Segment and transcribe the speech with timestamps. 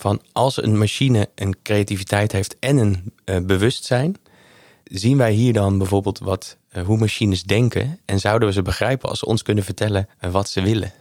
[0.00, 4.16] van als een machine een creativiteit heeft en een uh, bewustzijn,
[4.84, 9.08] zien wij hier dan bijvoorbeeld wat, uh, hoe machines denken en zouden we ze begrijpen
[9.08, 10.92] als ze ons kunnen vertellen uh, wat ze willen?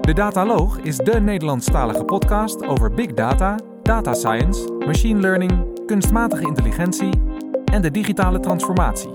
[0.00, 7.10] De Dataloog is de Nederlandstalige podcast over big data, data science, machine learning, kunstmatige intelligentie
[7.64, 9.10] en de digitale transformatie.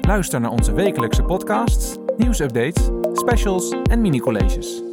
[0.00, 4.85] Luister naar onze wekelijkse podcasts, nieuwsupdates, specials en mini-colleges.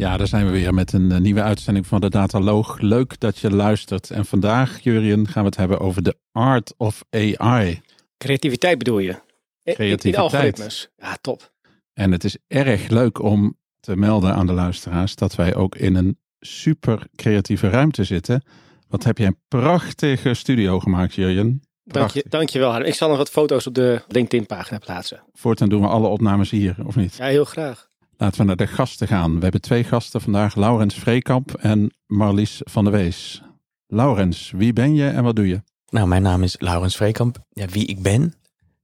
[0.00, 2.78] Ja, daar zijn we weer met een eh, nieuwe uitzending van de Dataloog.
[2.78, 4.10] Leuk dat je luistert.
[4.10, 7.80] En vandaag, Jurien, gaan we het hebben over de art of AI.
[8.18, 9.20] Creativiteit bedoel je?
[9.62, 10.04] Creativiteit.
[10.04, 10.88] In algoritmes.
[10.96, 11.52] Ja, top.
[11.92, 15.94] En het is erg leuk om te melden aan de luisteraars dat wij ook in
[15.94, 18.42] een super creatieve ruimte zitten.
[18.88, 21.62] Wat heb jij een prachtige studio gemaakt, Jurjen.
[21.84, 22.84] Dank je, dankjewel, Harm.
[22.84, 25.22] Ik zal nog wat foto's op de LinkedIn-pagina plaatsen.
[25.32, 27.16] Voortaan doen we alle opnames hier, of niet?
[27.16, 27.89] Ja, heel graag.
[28.20, 29.34] Laten we naar de gasten gaan.
[29.34, 33.42] We hebben twee gasten vandaag, Laurens Vreekamp en Marlies van der Wees.
[33.86, 35.62] Laurens, wie ben je en wat doe je?
[35.88, 37.38] Nou, mijn naam is Laurens Vreekamp.
[37.50, 38.34] Ja, wie ik ben?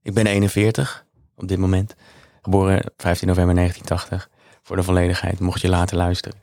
[0.01, 1.95] Ik ben 41 op dit moment.
[2.41, 4.29] Geboren 15 november 1980.
[4.63, 6.39] Voor de volledigheid, mocht je later luisteren.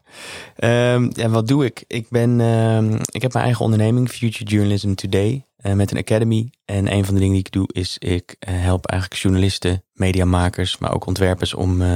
[0.56, 1.84] Um, ja, wat doe ik?
[1.86, 6.50] Ik, ben, um, ik heb mijn eigen onderneming, Future Journalism Today, uh, met een academy.
[6.64, 10.78] En een van de dingen die ik doe is, ik uh, help eigenlijk journalisten, mediamakers,
[10.78, 11.92] maar ook ontwerpers om uh,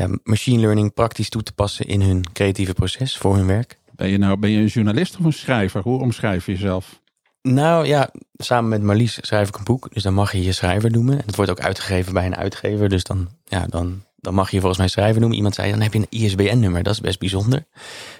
[0.00, 3.78] ja, machine learning praktisch toe te passen in hun creatieve proces voor hun werk.
[3.94, 5.82] Ben je nou ben je een journalist of een schrijver?
[5.82, 7.00] Hoe omschrijf je jezelf?
[7.42, 9.94] Nou ja, samen met Marlies schrijf ik een boek.
[9.94, 11.22] Dus dan mag je je schrijver noemen.
[11.26, 12.88] Het wordt ook uitgegeven bij een uitgever.
[12.88, 15.36] Dus dan, ja, dan, dan mag je volgens mij schrijver noemen.
[15.36, 16.82] Iemand zei, dan heb je een ISBN-nummer.
[16.82, 17.64] Dat is best bijzonder.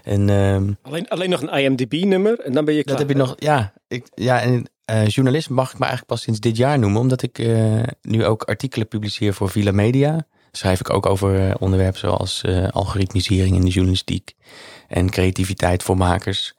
[0.03, 2.97] En, um, alleen, alleen nog een IMDb-nummer en dan ben je klaar.
[2.97, 3.73] Dat heb je nog, ja.
[3.89, 7.01] Ik, ja en uh, journalist mag ik me eigenlijk pas sinds dit jaar noemen.
[7.01, 10.27] Omdat ik uh, nu ook artikelen publiceer voor Villa Media.
[10.53, 14.35] Schrijf ik ook over uh, onderwerpen zoals algoritmisering in de journalistiek.
[14.89, 16.55] En creativiteit voor makers.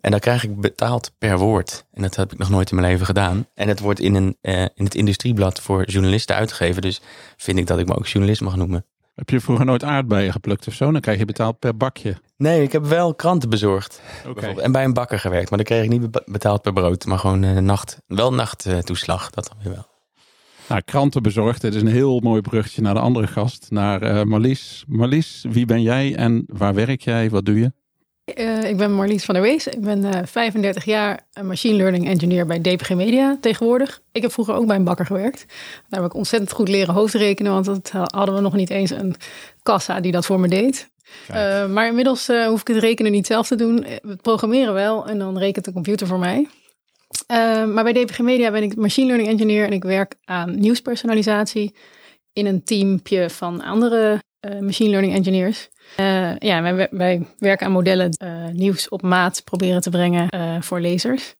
[0.00, 1.84] En dan krijg ik betaald per woord.
[1.92, 3.46] En dat heb ik nog nooit in mijn leven gedaan.
[3.54, 6.82] En het wordt in, een, uh, in het industrieblad voor journalisten uitgegeven.
[6.82, 7.00] Dus
[7.36, 8.84] vind ik dat ik me ook journalist mag noemen.
[9.14, 10.92] Heb je vroeger nooit aardbeien geplukt of zo?
[10.92, 12.16] Dan krijg je betaald per bakje.
[12.36, 14.00] Nee, ik heb wel kranten bezorgd.
[14.26, 14.54] Okay.
[14.54, 15.50] En bij een bakker gewerkt.
[15.50, 17.06] Maar dan kreeg ik niet betaald per brood.
[17.06, 17.98] Maar gewoon uh, nacht.
[18.06, 19.30] Wel nachttoeslag.
[19.30, 19.89] dat dan weer wel.
[20.70, 21.62] Nou, kranten bezorgd.
[21.62, 23.66] Het is een heel mooi bruggetje naar de andere gast.
[23.70, 24.84] Naar uh, Marlies.
[24.88, 27.30] Marlies, wie ben jij en waar werk jij?
[27.30, 27.72] Wat doe je?
[28.38, 29.66] Uh, ik ben Marlies van der Wees.
[29.66, 34.00] Ik ben uh, 35 jaar machine learning engineer bij DPG Media tegenwoordig.
[34.12, 35.44] Ik heb vroeger ook bij een bakker gewerkt.
[35.88, 39.14] Daar heb ik ontzettend goed leren hoofdrekenen, want dat hadden we nog niet eens een
[39.62, 40.90] kassa die dat voor me deed.
[41.70, 43.84] Maar inmiddels hoef ik het rekenen niet zelf te doen.
[43.84, 46.48] Het programmeren wel en dan rekent de computer voor mij.
[47.74, 51.74] Maar bij DPG Media ben ik machine learning engineer en ik werk aan nieuwspersonalisatie
[52.32, 54.22] in een teampje van andere
[54.60, 55.68] machine learning engineers.
[56.00, 60.28] Uh, ja, wij, werken aan modellen uh, nieuws op maat proberen te brengen
[60.62, 61.34] voor lezers.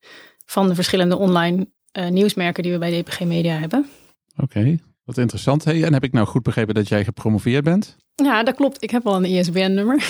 [0.45, 1.67] Van de verschillende online
[2.11, 3.87] nieuwsmerken die we bij DPG Media hebben.
[4.37, 5.65] Oké, wat interessant.
[5.65, 7.97] Hey, en heb ik nou goed begrepen dat jij gepromoveerd bent?
[8.15, 8.83] Ja, dat klopt.
[8.83, 10.03] Ik heb al een ISBN-nummer.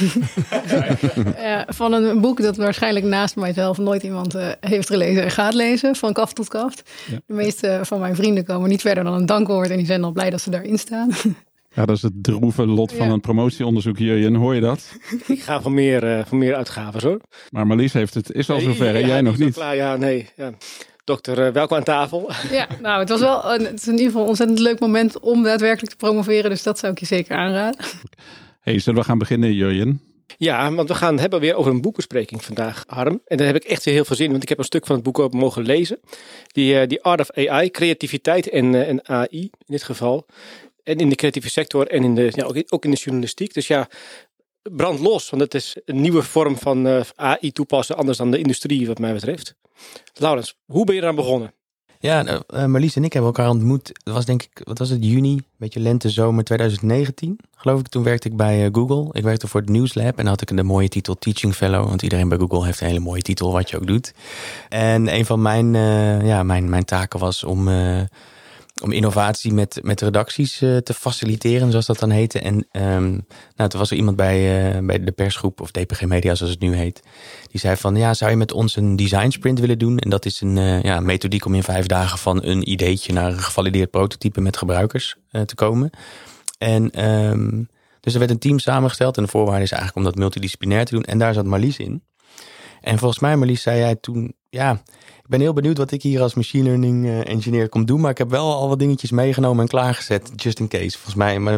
[1.81, 5.97] van een boek dat waarschijnlijk naast mijzelf nooit iemand heeft gelezen en gaat lezen.
[5.97, 6.91] Van kaft tot kaft.
[7.11, 7.21] Ja.
[7.27, 9.71] De meeste van mijn vrienden komen niet verder dan een dankwoord.
[9.71, 11.11] En die zijn al blij dat ze daarin staan.
[11.75, 13.13] Ja, dat is het droeve lot van ja.
[13.13, 14.35] een promotieonderzoek hierin.
[14.35, 14.97] Hoor je dat?
[15.27, 17.21] Ik ga voor meer, uh, voor meer uitgaven hoor.
[17.51, 18.99] Maar Marlies heeft het, is al zover.
[18.99, 19.55] Ja, jij nog niet.
[19.55, 20.29] Klaar, ja, nee.
[20.37, 20.53] Ja.
[21.11, 22.31] Dokter, uh, welkom aan tafel.
[22.51, 25.21] Ja, nou, het was wel een, het is in ieder geval een ontzettend leuk moment
[25.21, 26.51] om daadwerkelijk te promoveren.
[26.51, 27.85] Dus dat zou ik je zeker aanraden.
[28.61, 30.01] Hey, zullen we gaan beginnen, Jurjen?
[30.39, 33.21] Ja, want we gaan het hebben weer over een boekbespreking vandaag, Harm.
[33.27, 34.95] En daar heb ik echt heel veel zin in, want ik heb een stuk van
[34.95, 36.01] het boek ook mogen lezen.
[36.47, 40.27] Die, uh, die Art of AI, creativiteit en, uh, en AI in dit geval.
[40.85, 43.55] En in de creatieve sector en in de, ja, ook, ook in de journalistiek.
[43.55, 43.89] Dus ja,
[44.63, 48.39] brand los, want het is een nieuwe vorm van uh, AI toepassen, anders dan de
[48.39, 49.55] industrie wat mij betreft.
[50.15, 51.55] Laurens, hoe ben je eraan begonnen?
[52.03, 53.91] Ja, uh, Marlies en ik hebben elkaar ontmoet.
[54.03, 57.39] Dat was denk ik, wat was het, juni, een beetje lente, zomer 2019.
[57.57, 59.09] Geloof ik, toen werkte ik bij uh, Google.
[59.13, 61.89] Ik werkte voor het Nieuwslab en had ik de mooie titel Teaching Fellow.
[61.89, 64.13] Want iedereen bij Google heeft een hele mooie titel, wat je ook doet.
[64.69, 65.75] En een van mijn,
[66.25, 67.69] ja, mijn, mijn taken was om
[68.83, 72.39] om innovatie met, met redacties uh, te faciliteren, zoals dat dan heette.
[72.39, 76.35] En um, nou, toen was er iemand bij, uh, bij de persgroep, of DPG Media
[76.35, 77.03] zoals het nu heet.
[77.51, 79.99] Die zei van, ja, zou je met ons een design sprint willen doen?
[79.99, 83.31] En dat is een uh, ja, methodiek om in vijf dagen van een ideetje naar
[83.31, 85.91] een gevalideerd prototype met gebruikers te komen.
[86.59, 87.69] En um,
[88.01, 89.17] dus er werd een team samengesteld.
[89.17, 91.05] En de voorwaarde is eigenlijk om dat multidisciplinair te doen.
[91.05, 92.03] En daar zat Marlies in.
[92.81, 94.83] En volgens mij, Marlies, zei jij toen, ja,
[95.31, 98.01] ben heel benieuwd wat ik hier als machine learning uh, engineer kom doen.
[98.01, 100.91] Maar ik heb wel al wat dingetjes meegenomen en klaargezet, just in case.
[100.91, 101.55] Volgens mij, maar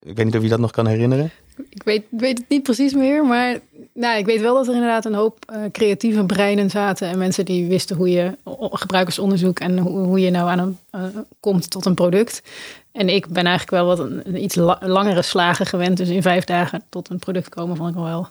[0.00, 1.30] ik weet niet of je dat nog kan herinneren.
[1.68, 3.58] Ik weet, weet het niet precies meer, maar
[3.94, 7.44] nou, ik weet wel dat er inderdaad een hoop uh, creatieve breinen zaten en mensen
[7.44, 11.86] die wisten hoe je gebruikersonderzoek en hoe, hoe je nou aan een uh, komt tot
[11.86, 12.42] een product.
[12.92, 16.44] En ik ben eigenlijk wel wat een, iets la langere slagen gewend, dus in vijf
[16.44, 18.28] dagen tot een product komen vond ik wel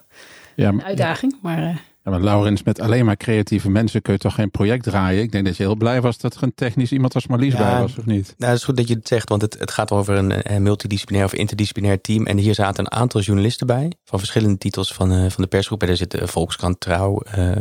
[0.54, 1.32] ja, een uitdaging.
[1.32, 1.38] Ja.
[1.42, 1.76] Maar, uh,
[2.08, 5.22] ja, maar Laurens, met alleen maar creatieve mensen kun je toch geen project draaien?
[5.22, 7.58] Ik denk dat je heel blij was dat er een technisch iemand als Marlies ja,
[7.58, 8.34] bij was, of niet?
[8.38, 10.62] Nou, het is goed dat je het zegt, want het, het gaat over een, een,
[10.62, 12.26] multidisciplinair of interdisciplinair team.
[12.26, 15.82] En hier zaten een aantal journalisten bij, van verschillende titels van, uh, van de persgroep.
[15.82, 17.56] En er zitten Volkskrant Trouw, uh,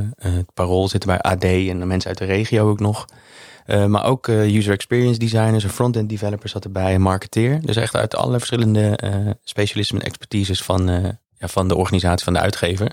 [0.53, 3.05] Parool zitten bij AD en mensen uit de regio ook nog.
[3.65, 7.61] Uh, maar ook uh, user experience designers, een front-end developer zat erbij, een marketeer.
[7.61, 10.87] Dus echt uit alle verschillende uh, specialismen en expertises van,
[11.37, 12.91] ja, van de organisatie, van de uitgever.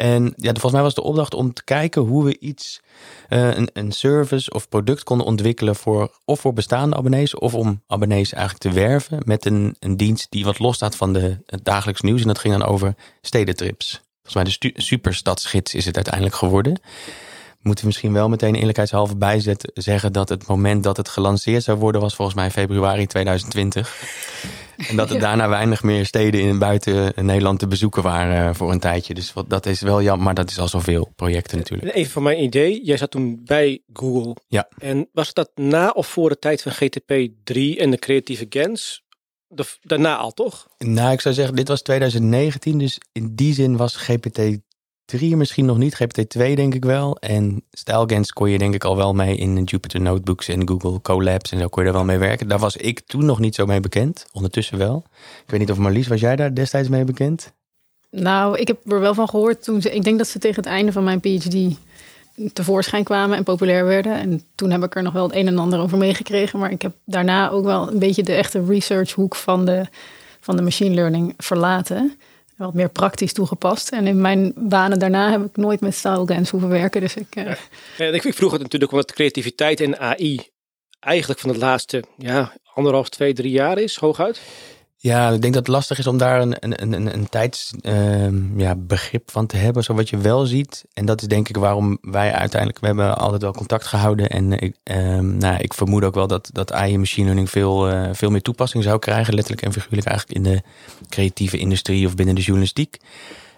[0.00, 2.80] En ja, volgens mij was de opdracht om te kijken hoe we iets,
[3.28, 7.82] uh, een, een service of product konden ontwikkelen voor of voor bestaande abonnees of om
[7.86, 12.00] abonnees eigenlijk te werven met een, een dienst die wat losstaat van de, het dagelijks
[12.00, 12.20] nieuws.
[12.20, 14.00] En dat ging dan over stedentrips.
[14.22, 16.80] Volgens mij de superstadsgids is het uiteindelijk geworden.
[17.60, 21.78] Moeten we misschien wel meteen eerlijkheidshalve bijzetten, zeggen dat het moment dat het gelanceerd zou
[21.78, 23.96] worden was volgens mij februari 2020.
[24.88, 28.72] En dat er daarna weinig meer steden in buiten Nederland te bezoeken waren eh, voor
[28.72, 29.14] een tijdje.
[29.14, 31.94] Dus dat is wel jammer, maar dat is al zoveel projecten natuurlijk.
[31.94, 34.36] Even van mijn idee, jij zat toen bij Google.
[34.48, 34.68] Ja.
[34.78, 39.02] En was dat na of voor de tijd van GTP 3 en de creatieve gens?
[39.82, 40.68] daarna al, toch?
[40.78, 42.78] Nou, ik zou zeggen, dit was 2019.
[42.78, 44.38] Dus in die zin was GPT
[45.10, 47.16] 3 misschien nog niet, GPT-2 denk ik wel.
[47.16, 51.52] En StyleGans kon je denk ik al wel mee in Jupyter Notebooks en Google Colabs
[51.52, 52.48] en zo kon je er wel mee werken.
[52.48, 55.04] Daar was ik toen nog niet zo mee bekend, ondertussen wel.
[55.44, 57.52] Ik weet niet of Marlies, was jij daar destijds mee bekend?
[58.10, 60.72] Nou, ik heb er wel van gehoord toen ze, ik denk dat ze tegen het
[60.72, 61.76] einde van mijn PhD
[62.52, 64.14] tevoorschijn kwamen en populair werden.
[64.14, 66.58] En toen heb ik er nog wel het een en ander over meegekregen.
[66.58, 69.86] Maar ik heb daarna ook wel een beetje de echte researchhoek van de,
[70.40, 72.18] van de machine learning verlaten
[72.64, 73.88] wat meer praktisch toegepast.
[73.88, 77.00] En in mijn banen daarna heb ik nooit met style hoeven werken.
[77.00, 77.54] Dus ik, uh...
[77.98, 78.04] ja.
[78.04, 80.50] ik, ik vroeg het natuurlijk omdat creativiteit en AI
[81.00, 84.40] eigenlijk van de laatste ja, anderhalf, twee, drie jaar is, hooguit.
[85.02, 88.58] Ja, ik denk dat het lastig is om daar een, een, een, een tijdsbegrip uh,
[88.58, 89.84] ja, begrip van te hebben.
[89.84, 90.84] Zo wat je wel ziet.
[90.92, 92.80] En dat is denk ik waarom wij uiteindelijk...
[92.80, 94.28] We hebben altijd wel contact gehouden.
[94.28, 97.90] En ik, uh, nou, ik vermoed ook wel dat, dat AI en machine learning veel,
[97.90, 99.34] uh, veel meer toepassing zou krijgen.
[99.34, 100.62] Letterlijk en figuurlijk eigenlijk in de
[101.08, 102.96] creatieve industrie of binnen de journalistiek.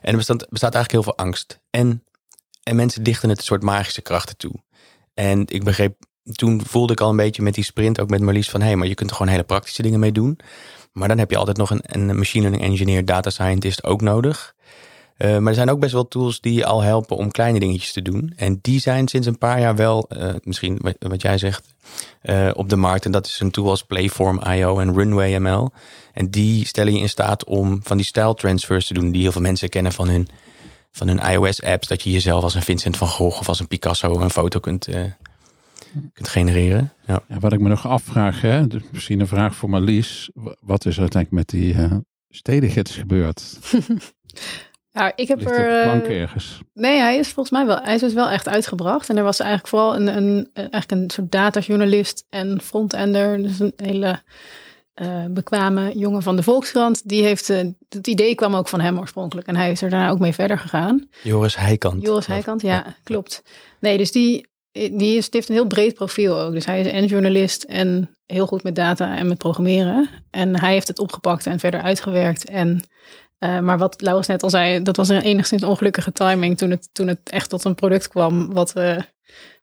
[0.01, 1.61] En er bestaat, bestaat eigenlijk heel veel angst.
[1.71, 2.05] En,
[2.63, 4.55] en mensen dichten het een soort magische krachten toe.
[5.15, 5.95] En ik begreep...
[6.33, 8.77] Toen voelde ik al een beetje met die sprint, ook met Marlies, van hé, hey,
[8.77, 10.39] maar je kunt er gewoon hele praktische dingen mee doen.
[10.93, 14.55] Maar dan heb je altijd nog een, een machine learning engineer, data scientist ook nodig.
[15.19, 18.03] Uh, maar er zijn ook best wel tools die al helpen om kleine dingetjes te
[18.03, 18.33] doen.
[18.37, 21.75] En die zijn sinds een paar jaar wel, uh, misschien wat, jij zegt,
[22.23, 23.05] uh, op de markt.
[23.05, 25.71] En dat is een tool als Playform.io en Runway ML.
[26.13, 29.33] En die stellen je in staat om van die style transfers te doen, die heel
[29.33, 30.29] veel mensen kennen van hun,
[30.91, 31.89] van hun iOS-apps.
[31.89, 34.89] Dat je jezelf als een Vincent van Gogh of als een Picasso een foto kunt
[36.13, 36.93] kunt genereren.
[37.07, 37.23] Ja.
[37.29, 37.39] ja.
[37.39, 40.31] wat ik me nog afvraag, hè, dus misschien een vraag voor Marlies.
[40.61, 41.93] Wat is er uiteindelijk met die uh,
[42.29, 43.59] stedengids gebeurd?
[44.91, 46.11] Ja, ik heb Ligt er.
[46.11, 46.61] ergens?
[46.75, 47.83] Nee, hij is volgens mij wel.
[47.83, 49.09] Hij is dus wel echt uitgebracht.
[49.09, 53.43] En er was eigenlijk vooral een, een, eigenlijk een soort datajournalist en frontender.
[53.43, 54.23] Dus een hele
[54.95, 57.09] uh, bekwame jongen van de Volkskrant.
[57.09, 57.49] Die heeft.
[57.51, 59.47] Uh, het idee kwam ook van hem oorspronkelijk.
[59.47, 61.09] En hij is er daarna ook mee verder gegaan.
[61.23, 62.03] Joris Heikant.
[62.03, 63.43] Joris Heikant, ja, klopt.
[63.81, 66.53] Nee, dus die die, is, heeft een heel breed profiel ook.
[66.53, 70.09] Dus hij is en journalist en heel goed met data en met programmeren.
[70.31, 72.45] En hij heeft het opgepakt en verder uitgewerkt.
[72.45, 72.85] En,
[73.39, 76.89] uh, maar wat Laurens net al zei, dat was een enigszins ongelukkige timing toen het,
[76.93, 78.99] toen het echt tot een product kwam wat uh,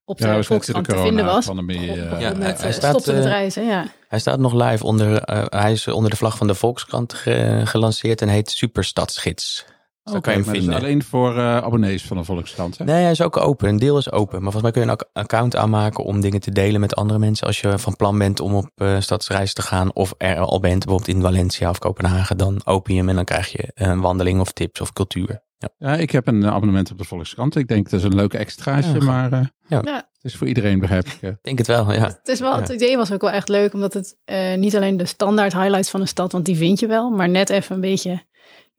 [0.05, 1.45] op de ja, Volkskrant te vinden was.
[1.45, 3.85] Pandemie, uh, ja, met, hij, staat, met reizen, ja.
[4.07, 8.21] Hij staat nog live onder, hij is onder de vlag van de Volkskrant ge, gelanceerd
[8.21, 9.65] en heet Superstadsgids.
[10.09, 10.75] Oké, okay, maar vinden.
[10.75, 12.77] alleen voor uh, abonnees van de Volkskrant.
[12.77, 12.85] Hè?
[12.85, 13.69] Nee, hij is ook open.
[13.69, 14.41] Een deel is open.
[14.41, 17.47] Maar volgens mij kun je een account aanmaken om dingen te delen met andere mensen.
[17.47, 20.85] Als je van plan bent om op uh, stadsreis te gaan of er al bent,
[20.85, 24.39] bijvoorbeeld in Valencia of Kopenhagen, dan open je hem en dan krijg je een wandeling
[24.39, 25.43] of tips of cultuur.
[25.57, 25.69] Ja.
[25.77, 27.55] ja ik heb een abonnement op de Volkskrant.
[27.55, 29.81] Ik denk dat is een leuke extraatje, ja, maar uh, ja.
[29.83, 31.21] het is voor iedereen begrijp ik.
[31.21, 32.05] Ik denk het wel, ja.
[32.05, 34.17] Het, is wel, het idee was ook wel echt leuk, omdat het
[34.55, 37.49] niet alleen de standaard highlights van de stad, want die vind je wel, maar net
[37.49, 38.27] even een beetje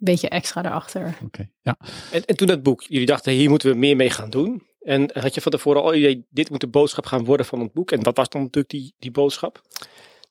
[0.01, 1.17] beetje extra erachter.
[1.25, 1.77] Oké, ja.
[2.11, 4.63] En, en toen dat boek, jullie dachten hier moeten we meer mee gaan doen.
[4.81, 7.73] En had je van tevoren al idee, dit moet de boodschap gaan worden van het
[7.73, 7.91] boek.
[7.91, 9.63] En wat was dan natuurlijk die, die boodschap?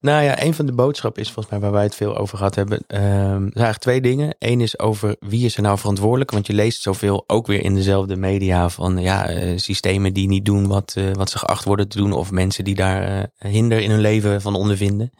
[0.01, 2.55] Nou ja, een van de boodschappen is volgens mij waar wij het veel over gehad
[2.55, 2.77] hebben.
[2.87, 4.35] Um, er zijn eigenlijk twee dingen.
[4.39, 6.31] Eén is over wie is er nou verantwoordelijk?
[6.31, 10.45] Want je leest zoveel ook weer in dezelfde media van ja, uh, systemen die niet
[10.45, 12.11] doen wat, uh, wat ze geacht worden te doen.
[12.11, 15.11] Of mensen die daar uh, hinder in hun leven van ondervinden.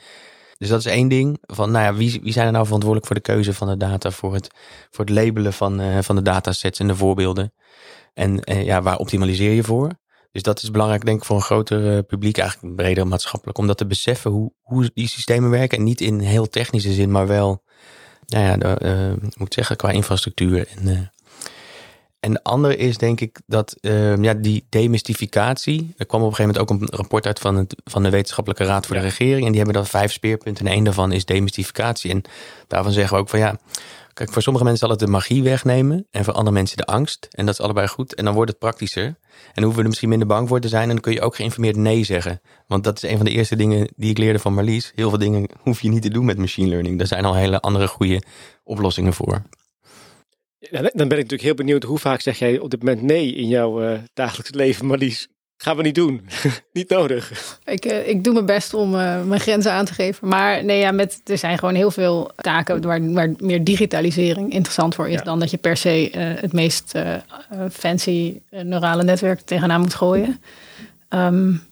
[0.60, 1.38] Dus dat is één ding.
[1.42, 4.12] Van, nou ja, wie, wie zijn er nou verantwoordelijk voor de keuze van de data,
[4.12, 4.50] voor het,
[4.90, 7.54] voor het labelen van, uh, van de datasets en de voorbeelden?
[8.14, 9.92] En uh, ja, waar optimaliseer je voor?
[10.32, 13.68] Dus dat is belangrijk, denk ik, voor een groter uh, publiek, eigenlijk breder maatschappelijk, om
[13.68, 15.78] dat te beseffen hoe, hoe die systemen werken.
[15.78, 17.64] En niet in heel technische zin, maar wel,
[18.26, 21.12] nou ja, de, moet ik zeggen, qua infrastructuur en
[22.20, 25.94] en de andere is denk ik dat uh, ja, die demystificatie.
[25.98, 28.64] Er kwam op een gegeven moment ook een rapport uit van, het, van de Wetenschappelijke
[28.66, 29.46] Raad voor de Regering.
[29.46, 30.66] En die hebben dan vijf speerpunten.
[30.66, 32.12] En één daarvan is demystificatie.
[32.12, 32.22] En
[32.68, 33.58] daarvan zeggen we ook van ja.
[34.14, 36.08] Kijk, voor sommige mensen zal het de magie wegnemen.
[36.12, 37.28] En voor andere mensen de angst.
[37.32, 38.16] En dat is allebei goed.
[38.16, 39.06] En dan wordt het praktischer.
[39.06, 39.16] En
[39.54, 40.84] dan hoeven we er misschien minder bang voor te zijn.
[40.84, 42.42] En dan kun je ook geïnformeerd nee zeggen.
[42.68, 44.92] Want dat is een van de eerste dingen die ik leerde van Marlies.
[44.96, 46.98] Heel veel dingen hoef je niet te doen met machine learning.
[46.98, 48.24] Daar zijn al hele andere goede
[48.64, 49.42] oplossingen voor.
[50.70, 53.48] Dan ben ik natuurlijk heel benieuwd, hoe vaak zeg jij op dit moment nee in
[53.48, 55.28] jouw uh, dagelijks leven, Marlies?
[55.58, 56.22] Gaan we niet doen.
[56.74, 57.32] niet nodig.
[57.66, 60.28] Ik, uh, ik doe mijn best om uh, mijn grenzen aan te geven.
[60.28, 64.96] Maar nee, ja, met, er zijn gewoon heel veel taken waar, waar meer digitalisering interessant
[64.96, 65.14] voor is.
[65.14, 65.24] Ja.
[65.24, 66.94] Dan dat je per se het meest
[67.72, 70.42] fancy neurale netwerk tegenaan moet gooien.
[71.10, 71.69] Um,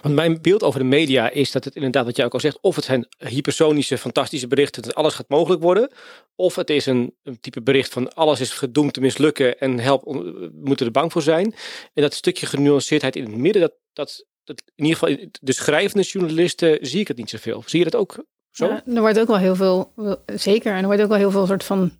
[0.00, 2.58] want mijn beeld over de media is dat het inderdaad, wat jij ook al zegt,
[2.60, 5.90] of het zijn hypersonische, fantastische berichten dat alles gaat mogelijk worden,
[6.34, 10.50] of het is een, type bericht van alles is gedoemd te mislukken en help, we
[10.62, 11.54] moeten er bang voor zijn.
[11.94, 16.06] En dat stukje genuanceerdheid in het midden, dat, dat, dat in ieder geval de schrijvende
[16.06, 17.62] journalisten zie ik het niet zoveel.
[17.66, 18.66] Zie je dat ook zo?
[18.66, 19.92] Ja, er wordt ook wel heel veel,
[20.26, 21.98] zeker, en er wordt ook wel heel veel soort van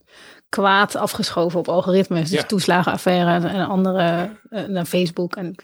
[0.51, 2.31] kwaad afgeschoven op algoritmes.
[2.31, 2.47] Dus ja.
[2.47, 5.37] toeslagenaffaire en andere uh, naar Facebook.
[5.37, 5.55] En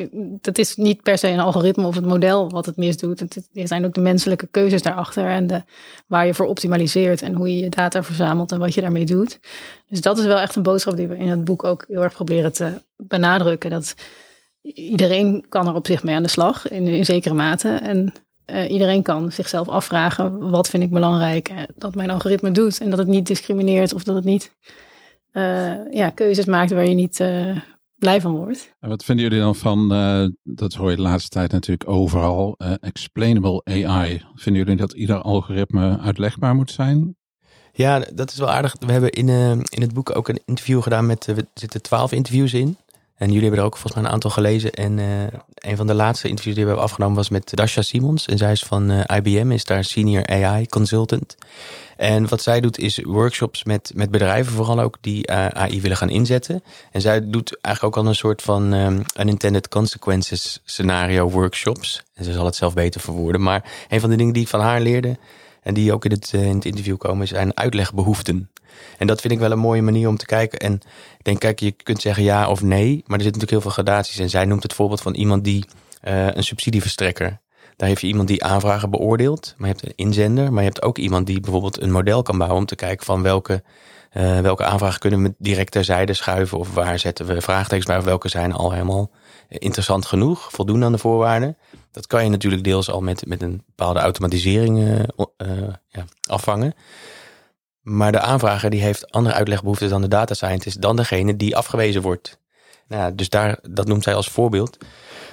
[0.41, 3.21] dat is niet per se een algoritme of het model wat het misdoet.
[3.21, 5.63] Het, er zijn ook de menselijke keuzes daarachter en de,
[6.07, 9.41] waar je voor optimaliseert en hoe je je data verzamelt en wat je daarmee doet.
[9.89, 12.13] Dus dat is wel echt een boodschap die we in het boek ook heel erg
[12.13, 13.71] proberen te benadrukken.
[13.71, 13.95] Dat
[14.63, 17.69] iedereen kan er op zich mee aan de slag in, in zekere mate.
[17.69, 18.13] En
[18.47, 22.81] uh, iedereen kan zichzelf afvragen, wat vind ik belangrijk uh, dat mijn algoritme doet.
[22.81, 24.57] En dat het niet discrimineert of dat het niet
[25.33, 27.17] uh, ja, keuzes maakt waar je niet
[27.99, 28.75] blij van wordt.
[28.81, 29.89] En wat vinden jullie dan van,
[30.43, 34.23] dat hoor je de laatste tijd natuurlijk overal, explainable AI.
[34.35, 37.17] Vinden jullie dat ieder algoritme uitlegbaar moet zijn?
[37.73, 38.77] Ja, dat is wel aardig.
[38.79, 39.29] We hebben in,
[39.69, 42.77] in het boek ook een interview gedaan met, er zitten twaalf interviews in.
[43.17, 44.73] En jullie hebben er ook volgens mij een aantal gelezen.
[44.73, 45.23] En uh,
[45.55, 48.27] een van de laatste interviews die we hebben afgenomen was met Dasha Simons.
[48.27, 51.37] En zij is van uh, IBM, is daar senior AI consultant.
[51.97, 55.97] En wat zij doet is workshops met, met bedrijven vooral ook die uh, AI willen
[55.97, 56.63] gaan inzetten.
[56.91, 62.03] En zij doet eigenlijk ook al een soort van um, unintended consequences scenario workshops.
[62.15, 63.43] En ze zal het zelf beter verwoorden.
[63.43, 65.19] Maar een van de dingen die ik van haar leerde
[65.63, 68.51] en die ook in het, in het interview komen, zijn uitlegbehoeften.
[68.99, 70.59] En dat vind ik wel een mooie manier om te kijken.
[70.59, 70.73] En
[71.19, 73.71] ik denk, kijk, je kunt zeggen ja of nee, maar er zitten natuurlijk heel veel
[73.71, 74.19] gradaties.
[74.19, 75.65] En zij noemt het voorbeeld van iemand die
[76.05, 77.41] uh, een subsidieverstrekker.
[77.77, 80.83] Daar heeft je iemand die aanvragen beoordeelt, maar je hebt een inzender, maar je hebt
[80.83, 83.63] ook iemand die bijvoorbeeld een model kan bouwen om te kijken van welke,
[84.13, 88.05] uh, welke aanvragen kunnen we direct terzijde schuiven of waar zetten we vraagtekens bij of
[88.05, 89.11] welke zijn al helemaal
[89.49, 91.57] interessant genoeg, voldoen aan de voorwaarden.
[91.91, 95.03] Dat kan je natuurlijk deels al met, met een bepaalde automatisering uh,
[95.89, 96.75] ja, afvangen.
[97.87, 102.03] Maar de aanvrager die heeft andere uitlegbehoeften dan de data scientist, dan degene die afgewezen
[102.03, 102.41] wordt.
[102.89, 104.79] Nou, dus daar, dat noemt zij als voorbeeld.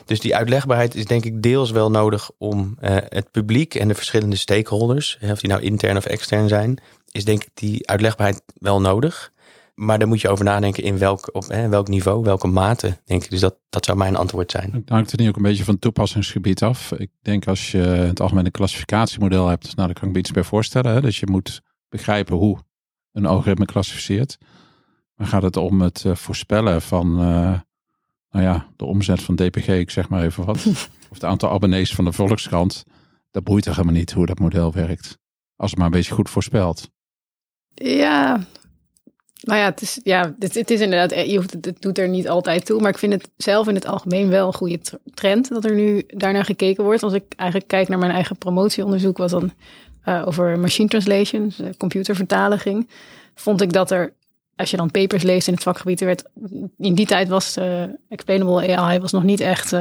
[0.06, 3.96] Dus die uitlegbaarheid is denk ik deels wel nodig om uh, het publiek en de
[3.96, 6.78] verschillende stakeholders, of die nou intern of extern zijn,
[7.12, 9.32] is denk ik die uitlegbaarheid wel nodig.
[9.76, 13.24] Maar daar moet je over nadenken in welk, op hè, welk niveau, welke mate, denk
[13.24, 13.30] ik.
[13.30, 14.72] Dus dat, dat zou mijn antwoord zijn.
[14.74, 16.92] Het hangt er niet ook een beetje van toepassingsgebied af.
[16.92, 20.94] Ik denk als je het algemene klassificatiemodel hebt, nou, kan ik me iets bij voorstellen.
[20.94, 21.02] Hè?
[21.02, 21.62] Dus je moet
[21.94, 22.58] begrijpen hoe
[23.12, 24.38] een algoritme klassificeert.
[25.16, 27.60] Maar gaat het om het uh, voorspellen van uh,
[28.30, 30.66] nou ja, de omzet van DPG, ik zeg maar even wat.
[31.10, 32.84] of het aantal abonnees van de Volkskrant.
[33.32, 35.18] Dat boeit er helemaal niet hoe dat model werkt.
[35.56, 36.90] Als het maar een beetje goed voorspelt.
[37.74, 38.48] Ja,
[39.42, 42.10] nou ja, het is, ja, het, het is inderdaad, je hoeft, het, het doet er
[42.10, 42.82] niet altijd toe.
[42.82, 44.80] Maar ik vind het zelf in het algemeen wel een goede
[45.14, 47.04] trend dat er nu daarnaar gekeken wordt.
[47.04, 49.52] Als ik eigenlijk kijk naar mijn eigen promotieonderzoek, wat dan
[50.06, 52.90] uh, over machine translation, dus, uh, computervertaling,
[53.36, 54.14] vond ik dat er,
[54.56, 56.24] als je dan papers leest in het vakgebied, er werd,
[56.78, 59.74] in die tijd was uh, explainable AI was nog niet echt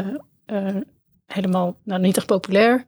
[1.26, 2.84] helemaal, nou niet echt populair.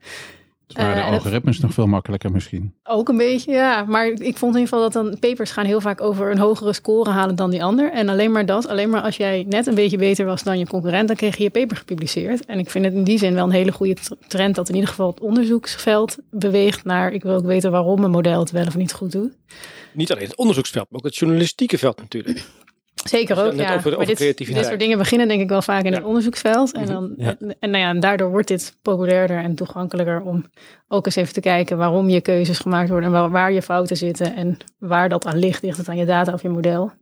[0.66, 2.75] Dus waren de algoritmes nog veel makkelijker misschien?
[2.85, 3.85] Ook een beetje, ja.
[3.85, 6.73] Maar ik vond in ieder geval dat dan papers gaan heel vaak over een hogere
[6.73, 7.92] score halen dan die ander.
[7.92, 10.66] En alleen maar dat, alleen maar als jij net een beetje beter was dan je
[10.66, 12.44] concurrent, dan kreeg je je paper gepubliceerd.
[12.44, 14.90] En ik vind het in die zin wel een hele goede trend dat in ieder
[14.90, 18.76] geval het onderzoeksveld beweegt naar, ik wil ook weten waarom een model het wel of
[18.76, 19.33] niet goed doet.
[19.92, 22.44] Niet alleen het onderzoeksveld, maar ook het journalistieke veld natuurlijk.
[23.08, 23.75] Zeker Dus ook, dan ja.
[23.76, 24.56] over- dit, creativiteit.
[24.58, 25.96] dit soort dingen beginnen denk ik wel vaak in Ja.
[25.96, 26.73] het onderzoeksveld.
[26.73, 27.37] En, dan, Ja.
[27.38, 30.44] en, en nou ja, en daardoor wordt dit populairder en toegankelijker om
[30.88, 33.96] ook eens even te kijken waarom je keuzes gemaakt worden en waar, waar je fouten
[33.96, 35.62] zitten en waar dat aan ligt.
[35.62, 36.92] Ligt het aan je data of je model?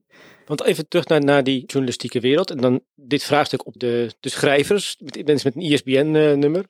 [0.47, 2.50] Want even terug naar, naar die journalistieke wereld.
[2.50, 6.64] En dan dit vraagstuk op de, de schrijvers, mensen met een ISBN-nummer.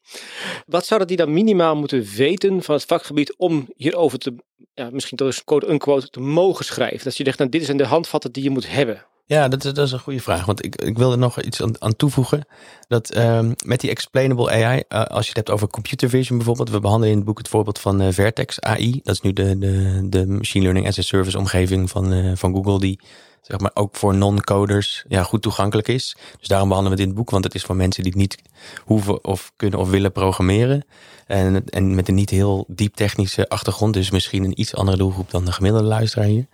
[0.66, 4.34] Wat zouden die dan minimaal moeten weten van het vakgebied om hierover te,
[4.74, 7.04] ja, misschien tot eens quote-unquote, te mogen schrijven?
[7.04, 9.04] Dat je zegt, nou, dit zijn de handvatten die je moet hebben.
[9.24, 10.44] Ja, dat, is- dat is een goede vraag.
[10.44, 12.46] Want ik, ik wil er nog iets aan, aan toevoegen.
[12.88, 16.70] Dat ehm, met die explainable AI, eh, als je het hebt over computer vision bijvoorbeeld.
[16.70, 19.00] We behandelen in het boek het voorbeeld van eh, Vertex AI.
[19.02, 22.54] Dat is nu de, de, de machine learning as a service omgeving van, eh, van
[22.54, 22.78] Google.
[22.80, 23.00] Die
[23.42, 26.16] zeg maar ook voor non-coders ja, goed toegankelijk is.
[26.38, 27.30] Dus daarom behandelen we het boek.
[27.30, 28.36] Want het is voor mensen die niet
[28.84, 30.84] hoeven of kunnen of willen programmeren.
[31.26, 33.94] En, en met een niet heel diep technische achtergrond.
[33.94, 36.46] Dus misschien een iets andere doelgroep dan de gemiddelde luisteraar hier.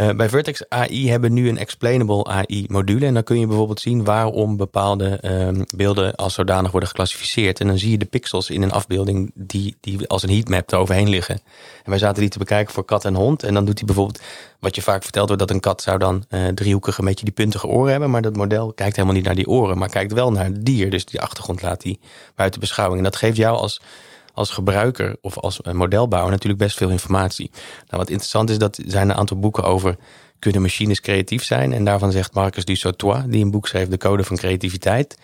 [0.00, 3.06] Eh, bij Vertex AI hebben we nu een explainable AI module.
[3.06, 7.60] En dan kun je bijvoorbeeld zien waarom bepaalde ehm, beelden als zodanig worden geclassificeerd.
[7.60, 11.08] En dan zie je de pixels in een afbeelding die, die als een heatmap eroverheen
[11.08, 11.34] liggen.
[11.84, 13.42] En wij zaten die te bekijken voor kat en hond.
[13.42, 14.20] En dan doet hij bijvoorbeeld,
[14.58, 17.34] wat je vaak verteld wordt, dat een kat zou dan eh driehoekig een beetje die
[17.34, 18.10] puntige oren hebben.
[18.10, 20.90] Maar dat model kijkt helemaal niet naar die oren, maar kijkt wel naar het dier.
[20.90, 21.98] Dus die achtergrond laat hij
[22.34, 22.98] buiten beschouwing.
[22.98, 23.80] En dat geeft jou als
[24.32, 27.50] als gebruiker of als modelbouwer natuurlijk best veel informatie.
[27.86, 29.96] Nou, wat interessant is, dat er zijn een aantal boeken over
[30.40, 31.72] kunnen machines creatief zijn.
[31.72, 35.18] En daarvan zegt Marcus Dusautois, die een boek schreef, De Code van Creativiteit.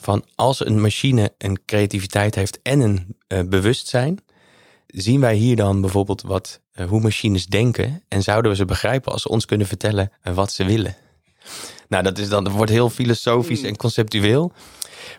[0.00, 4.18] Van als een machine een creativiteit heeft en een eh, bewustzijn,
[4.86, 8.02] zien wij hier dan bijvoorbeeld wat, eh, hoe machines denken.
[8.08, 10.96] En zouden we ze begrijpen als ze ons kunnen vertellen eh, wat ze willen.
[11.88, 14.52] Nou, dat, is dan, dat wordt heel filosofisch en conceptueel.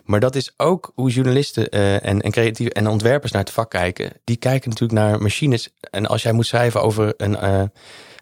[0.04, 3.70] Maar dat is ook hoe journalisten eh, en, en creatieve en ontwerpers naar het vak
[3.70, 4.12] kijken.
[4.24, 5.68] Die kijken natuurlijk naar machines.
[5.90, 7.36] En als jij moet schrijven over een.
[7.36, 7.62] eh,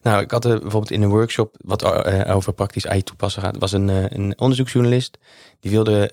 [0.02, 3.58] nou, ik had er bijvoorbeeld in een workshop wat eh, over praktisch AI toepassen gaat.
[3.58, 5.18] Was een, een onderzoeksjournalist
[5.60, 6.10] die wilde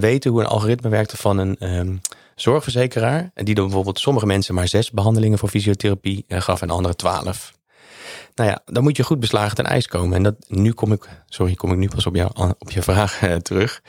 [0.00, 1.96] weten hoe een algoritme werkte van een ehm,
[2.34, 3.30] zorgverzekeraar.
[3.34, 7.52] En die dan bijvoorbeeld sommige mensen maar zes behandelingen voor fysiotherapie gaf en andere twaalf.
[8.34, 10.16] Nou ja, dan moet je goed beslagen ten ijs komen.
[10.16, 13.20] En dat, nu kom ik, sorry, kom ik nu pas op, jou, op je vraag
[13.42, 13.82] terug.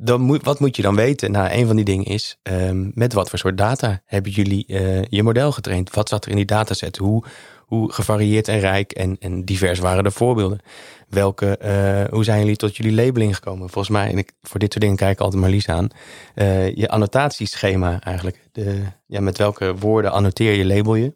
[0.00, 1.30] Dan moet, wat moet je dan weten?
[1.30, 5.02] Nou, een van die dingen is, ehm, met wat voor soort data hebben jullie eh,
[5.04, 5.94] je model getraind?
[5.94, 6.96] Wat zat er in die dataset?
[6.96, 7.24] Hoe,
[7.66, 10.60] hoe gevarieerd en rijk en, en divers waren de voorbeelden?
[11.08, 13.70] Welke, eh, hoe zijn jullie tot jullie labeling gekomen?
[13.70, 15.88] Volgens mij, en ik, voor dit soort dingen kijk ik altijd Marlies aan.
[16.34, 18.48] eh, je annotatieschema eigenlijk.
[18.52, 21.12] De, ja, met welke woorden annoteer je, label je?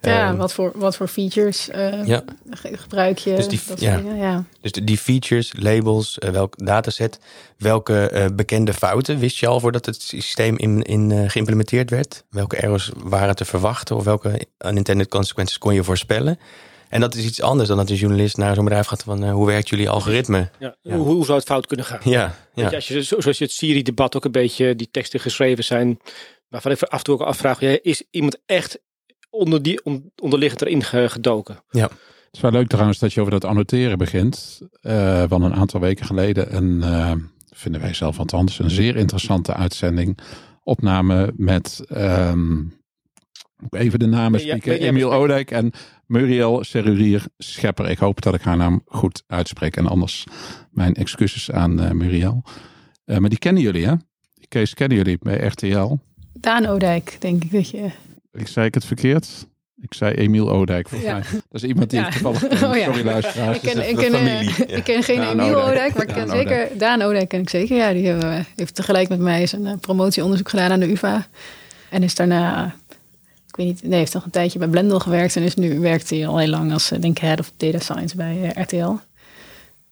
[0.00, 2.22] Ja, Ehm, wat, voor, wat voor features eh, ja.
[2.50, 3.34] ge- gebruik je?
[3.36, 3.96] Dus die- ja.
[3.96, 4.44] dingen, ja.
[4.60, 7.18] Dus die features, labels, eh, welk dataset,
[7.58, 12.24] welke eh, bekende fouten wist je al voordat het systeem in, in, eh, geïmplementeerd werd?
[12.30, 16.38] Welke errors waren te verwachten of welke unintended consequences kon je voorspellen?
[16.88, 19.46] En dat is iets anders dan dat een journalist naar zo'n bedrijf gaat van hoe
[19.46, 20.50] werkt jullie algoritme?
[20.58, 20.74] Ja.
[20.82, 20.94] Ja.
[20.96, 22.00] Hoe, hoe zou het fout kunnen gaan?
[22.04, 22.70] Ja, Weet ja.
[22.70, 25.98] je, als je, zo- zoals je het Siri-debat ook een beetje, die teksten geschreven zijn,
[26.48, 28.78] waarvan ik af en toe ook afvraag, is iemand echt
[29.30, 31.62] onder die on- onderliggend erin ge- gedoken?
[31.90, 34.60] Het is wel leuk trouwens dat je over dat annoteren begint.
[34.80, 37.12] Eh van een aantal weken geleden een, eh,
[37.54, 40.18] vinden wij zelf althans, een zeer interessante uitzending.
[40.62, 42.56] Opname met, ehm,
[43.70, 45.12] even de namen spieken, Emiel.
[45.12, 45.72] Odijk en
[46.06, 47.90] Muriel Serurier Schepper.
[47.90, 50.24] Ik hoop dat ik haar naam goed uitspreek en anders
[50.70, 52.42] mijn excuses aan eh, Muriel.
[53.04, 53.94] Eh, maar die kennen jullie hè?
[54.34, 55.96] Die case kennen jullie bij RTL.
[56.32, 57.90] Daan Odijk, denk ik dat je...
[58.32, 59.46] Ik zei ik het verkeerd?
[59.82, 60.88] Ik zei Emiel Odijk.
[60.88, 61.16] Volgens Ja.
[61.18, 61.26] mij.
[61.48, 62.06] Dat is iemand die Ja.
[62.06, 62.42] ik toevallig.
[62.64, 62.84] Oh ja.
[62.84, 63.56] Sorry luisteraars.
[63.56, 65.62] Ik ken, ik, een ken, eh, ik ken geen Daan Emiel.
[65.62, 66.68] Odijk, maar ik ken Daan zeker...
[66.78, 67.92] Daan Odijk ken ik zeker, ja.
[67.92, 71.26] Die eh, heeft tegelijk met mij zijn eh, promotieonderzoek gedaan aan de UvA.
[71.90, 72.74] En is daarna...
[73.48, 75.36] Ik weet niet, nee, heeft nog een tijdje bij Blendel gewerkt.
[75.36, 77.78] En is nu werkt hij al heel lang als, eh, denk ik, head of data
[77.78, 78.92] science bij eh, RTL.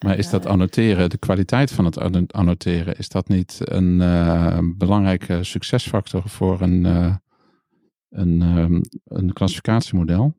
[0.05, 4.59] Maar is dat annoteren, de kwaliteit van het anno- annoteren, is dat niet een eh,
[4.63, 7.15] belangrijke succesfactor voor een, eh,
[8.11, 10.35] een, ehm, een klassificatiemodel?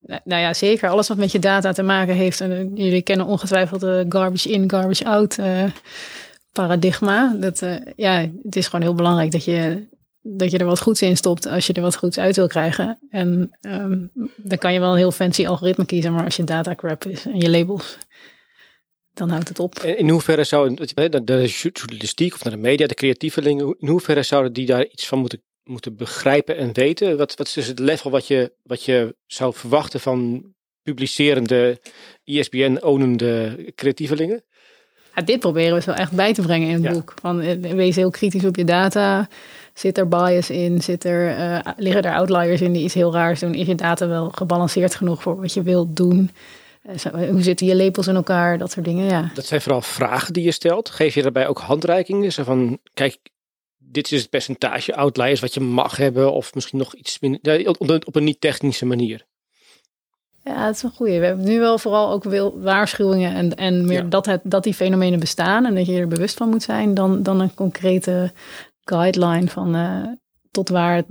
[0.00, 0.88] Nou, ja, zeker.
[0.88, 2.40] Alles wat met je data te maken heeft.
[2.40, 5.64] En eh, jullie kennen ongetwijfeld de garbage in, garbage out eh,
[6.52, 7.36] paradigma.
[7.40, 9.86] Dat, eh, ja, het is gewoon heel belangrijk dat je,
[10.20, 12.98] dat je er wat goeds in stopt als je er wat goeds uit wil krijgen.
[13.10, 16.74] En ehm, dan kan je wel een heel fancy algoritme kiezen, maar als je data
[16.74, 17.98] crap is en je labels,
[19.14, 19.74] dan houdt het op.
[19.74, 23.76] En in hoeverre zou dat je- de, de journalistiek of naar de media, de creatievelingen,
[23.78, 27.16] in hoeverre zouden die daar iets van moeten, moeten begrijpen en weten?
[27.16, 30.44] Wat, wat is dus het level wat je, wat je zou verwachten van
[30.82, 31.80] publicerende,
[32.24, 34.42] ISBN-onende creatievelingen?
[35.14, 36.92] Ja, dit proberen we zo echt bij te brengen in het Ja.
[36.92, 37.14] boek.
[37.20, 39.28] Van, eh, wees heel kritisch op je data.
[39.74, 40.82] Zit er bias in?
[40.82, 43.54] Zit er, eh, liggen er outliers in die iets heel raars doen?
[43.54, 46.30] Is je data wel gebalanceerd genoeg voor wat je wilt doen?
[46.82, 48.58] Eh, Hoe zitten je lepels in elkaar?
[48.58, 49.30] Dat soort dingen, ja.
[49.34, 50.90] Dat zijn vooral vragen die je stelt.
[50.90, 52.32] Geef je daarbij ook handreikingen?
[52.32, 53.16] Zo van, kijk,
[53.90, 56.32] dit is het percentage outliers wat je mag hebben.
[56.32, 59.26] Of misschien nog iets minder, op, een, op een niet-technische manier.
[60.44, 61.20] Ja, dat is een goeie.
[61.20, 64.08] We hebben nu wel vooral ook wel waarschuwingen en, en meer Ja.
[64.08, 67.22] dat, het, dat die fenomenen bestaan en dat je er bewust van moet zijn dan,
[67.22, 68.32] dan een concrete
[68.84, 70.04] guideline van eh,
[70.50, 71.06] tot waar het,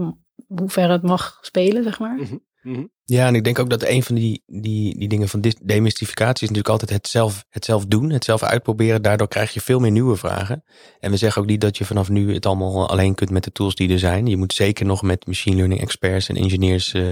[0.48, 2.20] hoe ver het mag spelen, zeg maar.
[2.68, 2.86] Mhm.
[3.06, 6.50] Ja, en ik denk ook dat een van die, die, die dingen van demystificatie is
[6.50, 9.02] natuurlijk altijd het zelf, het zelf doen, het zelf uitproberen.
[9.02, 10.64] Daardoor krijg je veel meer nieuwe vragen.
[11.00, 13.52] En we zeggen ook niet dat je vanaf nu het allemaal alleen kunt met de
[13.52, 14.26] tools die er zijn.
[14.26, 17.04] Je moet zeker nog met machine learning experts en engineers eh,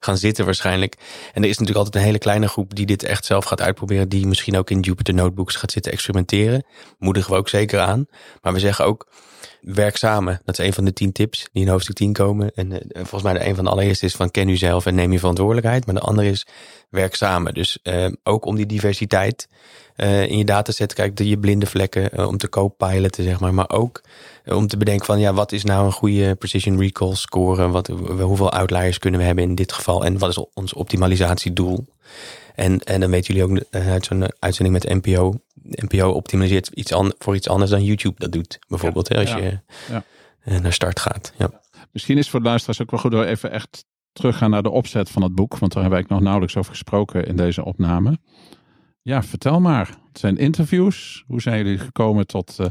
[0.00, 0.96] gaan zitten waarschijnlijk.
[1.32, 4.08] En er is natuurlijk altijd een hele kleine groep die dit echt zelf gaat uitproberen.
[4.08, 6.64] Die misschien ook in Jupyter Notebooks gaat zitten experimenteren.
[6.98, 8.06] Moedigen we ook zeker aan.
[8.42, 9.06] Maar we zeggen ook,
[9.62, 10.40] werk samen.
[10.44, 12.54] Dat is een van de tien tips die in hoofdstuk 10 komen.
[12.54, 14.94] En eh, volgens mij de een van de allereerste is van ken u zelf en
[14.94, 15.86] neem je verantwoordelijkheid.
[15.86, 16.46] Maar de andere is
[16.90, 17.54] werk samen.
[17.54, 19.48] Dus eh, ook om die diversiteit
[19.96, 23.54] eh, in je dataset te kijken, je blinde vlekken, om te co-piloten, zeg maar.
[23.54, 24.02] Maar ook
[24.46, 27.68] om te bedenken van ja, wat is nou een goede precision recall score?
[27.68, 27.86] Wat,
[28.20, 30.04] hoeveel outliers kunnen we hebben in dit geval?
[30.04, 31.86] En wat is ons optimalisatiedoel?
[32.54, 35.34] En, en dan weten jullie ook uit zo'n uitzending met NPO.
[35.64, 38.58] NPO optimaliseert iets an, voor iets anders dan YouTube dat doet.
[38.68, 40.04] Bijvoorbeeld hè, als je Ja.
[40.40, 41.32] eh, naar start gaat.
[41.38, 41.50] Ja.
[41.92, 44.70] Misschien is het voor de luisteraars ook wel goed door even echt teruggaan naar de
[44.70, 45.58] opzet van het boek.
[45.58, 48.18] Want daar hebben wij nog nauwelijks over gesproken in deze opname.
[49.02, 49.86] Ja, vertel maar.
[50.08, 51.24] Het zijn interviews.
[51.26, 52.66] Hoe zijn jullie gekomen tot eh,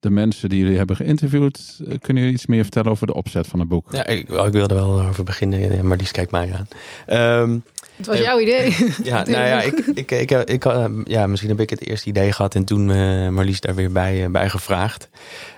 [0.00, 1.78] de mensen die jullie hebben geïnterviewd?
[1.88, 3.92] Eh, kunnen jullie iets meer vertellen over de opzet van het boek?
[3.92, 6.68] Ja, ik, ik wilde wel over beginnen, maar die kijkt mij aan.
[7.06, 7.58] Ehm,
[7.96, 8.76] Het was jouw idee.
[9.02, 12.32] Ja, nou ja, ik, ik, ik, ik, eh, ja, misschien heb ik het eerste idee
[12.32, 15.08] gehad en toen eh, Marlies daar weer bij, eh, bij gevraagd.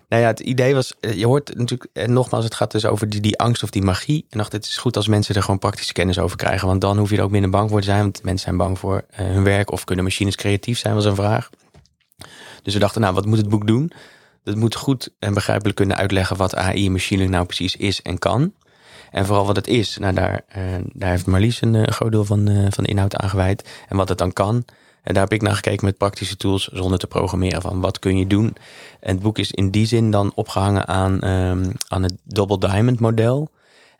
[0.08, 3.08] Nou ja, het idee was, eh, je hoort natuurlijk, en nogmaals, het gaat dus over
[3.08, 4.26] die, die angst of die magie.
[4.30, 6.98] En dacht, het is goed als mensen er gewoon praktische kennis over krijgen, want dan
[6.98, 8.00] hoef je er ook minder bang voor te zijn.
[8.00, 11.14] Want mensen zijn bang voor eh, hun werk of kunnen machines creatief zijn, was een
[11.14, 11.50] vraag.
[12.62, 13.92] Dus we dachten, nou, wat moet het boek doen?
[14.42, 18.02] Dat moet goed en begrijpelijk kunnen uitleggen wat AI en machine learning nou precies is
[18.02, 18.52] en kan.
[19.10, 19.98] En vooral wat het is.
[19.98, 23.16] Nou, daar, eh, daar heeft Marlies een eh, groot deel van, eh, van de inhoud
[23.16, 23.68] aan gewijd.
[23.88, 24.64] En wat het dan kan.
[25.02, 27.62] En daar heb ik naar gekeken met praktische tools zonder te programmeren.
[27.62, 28.56] Van wat kun je doen?
[29.00, 33.00] En het boek is in die zin dan opgehangen aan, ehm, aan het Double Diamond
[33.00, 33.50] model.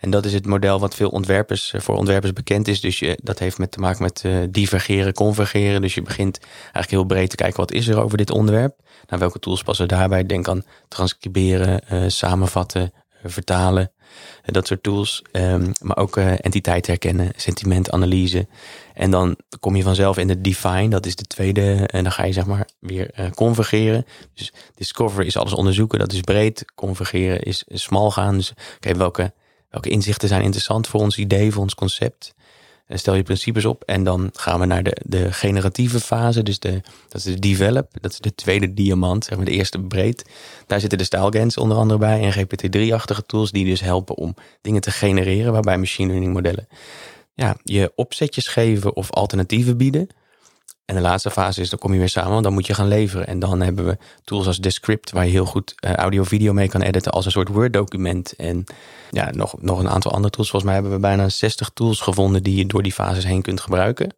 [0.00, 2.80] En dat is het model wat veel ontwerpers, eh, voor ontwerpers bekend is.
[2.80, 5.80] Dus je, dat heeft met te maken met eh, divergeren, convergeren.
[5.80, 8.76] Dus je begint eigenlijk heel breed te kijken wat is er over dit onderwerp.
[9.06, 10.26] Nou, welke tools passen daarbij?
[10.26, 12.92] Denk aan transcriberen, eh, samenvatten,
[13.24, 13.92] vertalen.
[14.44, 15.22] dat soort tools.
[15.32, 18.46] Ehm, maar ook entiteit herkennen, sentimentanalyse.
[18.94, 20.88] En dan kom je vanzelf in de define.
[20.88, 21.86] Dat is de tweede.
[21.86, 24.06] En dan ga je zeg maar weer convergeren.
[24.34, 25.98] Dus discover is alles onderzoeken.
[25.98, 26.64] Dat is breed.
[26.74, 28.36] Convergeren is smal gaan.
[28.36, 29.32] Dus oké, welke,
[29.70, 32.35] welke inzichten zijn interessant voor ons idee, voor ons concept?
[32.87, 36.42] En stel je principes op en dan gaan we naar de, de generatieve fase.
[36.42, 37.90] Dus de, dat is de develop.
[38.00, 40.24] Dat is de tweede diamant, zeg maar de eerste breed.
[40.66, 44.80] Daar zitten de stylegans onder andere bij en GPT-3-achtige tools die dus helpen om dingen
[44.80, 45.52] te genereren.
[45.52, 46.68] Waarbij machine learning modellen
[47.40, 50.09] ja, je opzetjes geven of alternatieven bieden.
[50.90, 52.88] En de laatste fase is, dan kom je weer samen, want dan moet je gaan
[52.88, 53.26] leveren.
[53.26, 56.83] En dan hebben we tools als Descript, waar je heel goed eh, audio-video mee kan
[56.83, 58.37] editen als een soort Word-document.
[58.37, 58.64] En
[59.11, 60.50] ja, nog, nog een aantal andere tools.
[60.50, 63.61] Volgens mij hebben we bijna 60 tools gevonden die je door die fases heen kunt
[63.61, 64.14] gebruiken.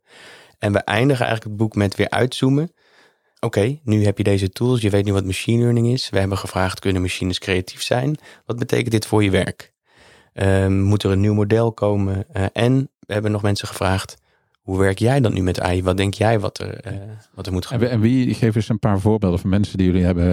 [0.58, 2.72] En we eindigen eigenlijk het boek met weer uitzoomen.
[3.40, 6.10] Oké, nu heb je deze tools, je weet nu wat machine learning is.
[6.10, 8.18] We hebben gevraagd, kunnen machines creatief zijn?
[8.46, 9.72] Wat betekent dit voor je werk?
[10.32, 12.24] Ehm, moet er een nieuw model komen?
[12.32, 14.21] Eh, en we hebben nog mensen gevraagd,
[14.62, 15.82] hoe werk jij dan nu met AI?
[15.82, 16.92] Wat denk jij wat er, eh,
[17.34, 17.96] wat er moet En, gebeuren?
[17.96, 20.26] en wie, geef eens een paar voorbeelden van mensen die jullie hebben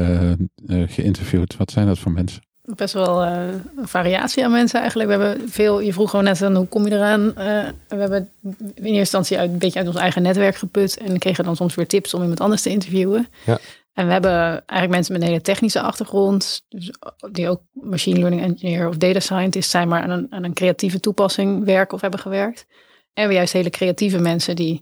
[0.67, 1.57] eh, eh, geïnterviewd.
[1.57, 2.41] Wat zijn dat voor mensen?
[2.75, 5.09] Best wel eh, een variatie aan mensen eigenlijk.
[5.09, 7.35] We hebben veel, je vroeg gewoon net aan hoe kom je eraan.
[7.35, 10.97] Eh, we hebben in eerste instantie uit, een beetje uit ons eigen netwerk geput.
[10.97, 13.27] En kregen dan soms weer tips om iemand anders te interviewen.
[13.45, 13.57] Ja.
[13.93, 16.65] En we hebben eigenlijk mensen met een hele technische achtergrond.
[16.69, 16.91] Dus
[17.31, 19.87] die ook machine learning engineer of data scientist zijn.
[19.87, 22.65] Maar aan een, aan een creatieve toepassing werken of hebben gewerkt.
[23.13, 24.82] En we hebben juist hele creatieve mensen die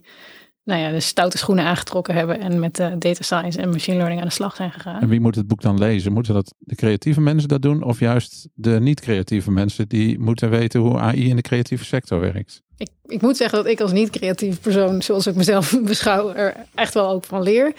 [0.68, 2.40] nou ja, de stoute schoenen aangetrokken hebben.
[2.40, 5.00] En met eh, data science en machine learning aan de slag zijn gegaan.
[5.00, 6.12] En wie moet het boek dan lezen?
[6.12, 7.82] Moeten dat de creatieve mensen dat doen?
[7.82, 12.62] Of juist de niet-creatieve mensen die moeten weten hoe AI in de creatieve sector werkt?
[12.76, 16.94] Ik, ik moet zeggen dat ik als niet-creatief persoon, zoals ik mezelf beschouw, er echt
[16.94, 17.72] wel ook van leer.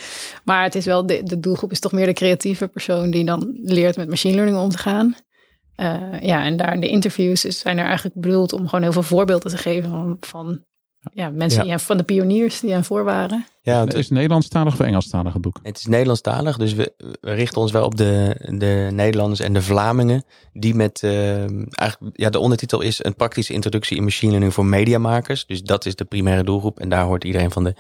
[0.44, 3.58] Maar het is wel, de, de doelgroep is toch meer de creatieve persoon die dan
[3.64, 5.16] leert met machine learning om te gaan.
[5.80, 8.92] Eh, ja, en daar in de interviews is, zijn er eigenlijk bedoeld om gewoon heel
[8.92, 10.64] veel voorbeelden te geven van, van
[11.14, 11.70] ja, mensen Ja.
[11.76, 13.46] die van de pioniers die aan voor waren.
[13.62, 15.60] Ja, is het, het Nederlandstalig of Engelstalig het boek?
[15.64, 19.62] het is Nederlandstalig, dus we, we richten ons wel op de, de Nederlanders en de
[19.62, 20.24] Vlamingen.
[20.54, 21.40] Die met, eh,
[21.80, 25.46] eigenlijk, ja, de ondertitel is een praktische introductie in machine learning voor mediamakers.
[25.46, 26.80] Dus dat is de primaire doelgroep.
[26.80, 27.74] En daar hoort iedereen van de,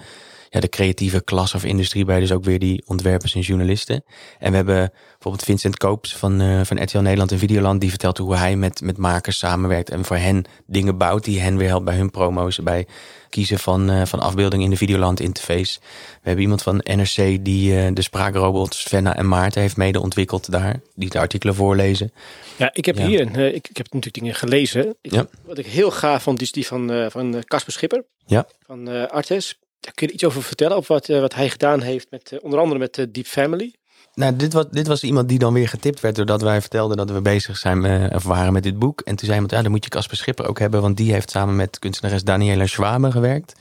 [0.50, 2.20] ja, de creatieve klas of industrie bij.
[2.20, 4.04] Dus ook weer die ontwerpers en journalisten.
[4.40, 7.82] En we hebben bijvoorbeeld Vincent Koops van, eh van RTL Nederland en Videoland.
[7.82, 9.90] Die vertelt hoe hij met, met makers samenwerkt.
[9.90, 12.58] En voor hen dingen bouwt die hen weer helpt bij hun promo's.
[12.58, 12.86] Bij
[13.30, 15.80] kiezen van, eh, van afbeeldingen in de Videoland interface.
[16.12, 20.52] We hebben iemand van NRC die eh, de spraakrobots Venna en Maarten heeft mede ontwikkeld
[20.52, 20.80] daar.
[20.96, 22.12] Die de artikelen voorlezen.
[22.56, 23.06] Ja, ik heb Ja.
[23.08, 24.96] hier, een, ik, ik heb natuurlijk dingen gelezen.
[25.02, 25.28] Ik- Ja.
[25.46, 28.04] Wat ik heel gaaf vond, is die van van Casper Schipper.
[28.26, 28.48] Ja.
[28.66, 29.60] Van Artes.
[29.80, 30.78] Daar kun je iets over vertellen?
[30.78, 33.74] Op wat, eh, wat hij gedaan heeft, met, eh, onder andere met eh, Deep Family.
[34.20, 37.12] Nou, dit was, dit was iemand die dan weer getipt werd doordat wij vertelden dat
[37.12, 39.00] we bezig zijn eh, of waren met dit boek.
[39.02, 41.32] En toen zei iemand, ja, dan moet je Casper Schipper ook hebben, want die heeft
[41.32, 43.54] samen met kunstenares Daniela Schwabe gewerkt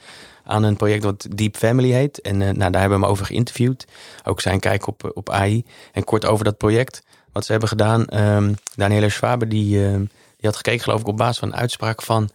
[0.45, 2.21] aan een project wat Deep Family heet.
[2.21, 3.85] En nou, daar hebben we hem over geïnterviewd.
[4.25, 5.65] Ook zijn kijk op, op AI.
[5.93, 7.03] En kort over dat project,
[7.33, 8.07] wat ze hebben gedaan.
[8.07, 10.09] ehm Daniela Schwabe, die, eh, die
[10.41, 12.31] had gekeken geloof ik op basis van een uitspraak van...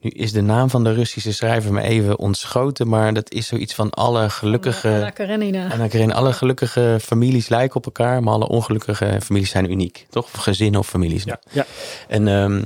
[0.00, 3.74] Nu is de naam van de Russische schrijver me even ontschoten, maar dat is zoiets
[3.74, 4.88] van alle gelukkige...
[4.88, 5.70] Anna Karenina.
[5.70, 10.06] En dan Karin, alle gelukkige families lijken op elkaar, maar alle ongelukkige families zijn uniek.
[10.10, 10.24] Toch?
[10.24, 11.24] Of gezinnen of families.
[11.24, 11.40] Ja.
[11.50, 11.66] ja.
[12.08, 12.62] En ehm,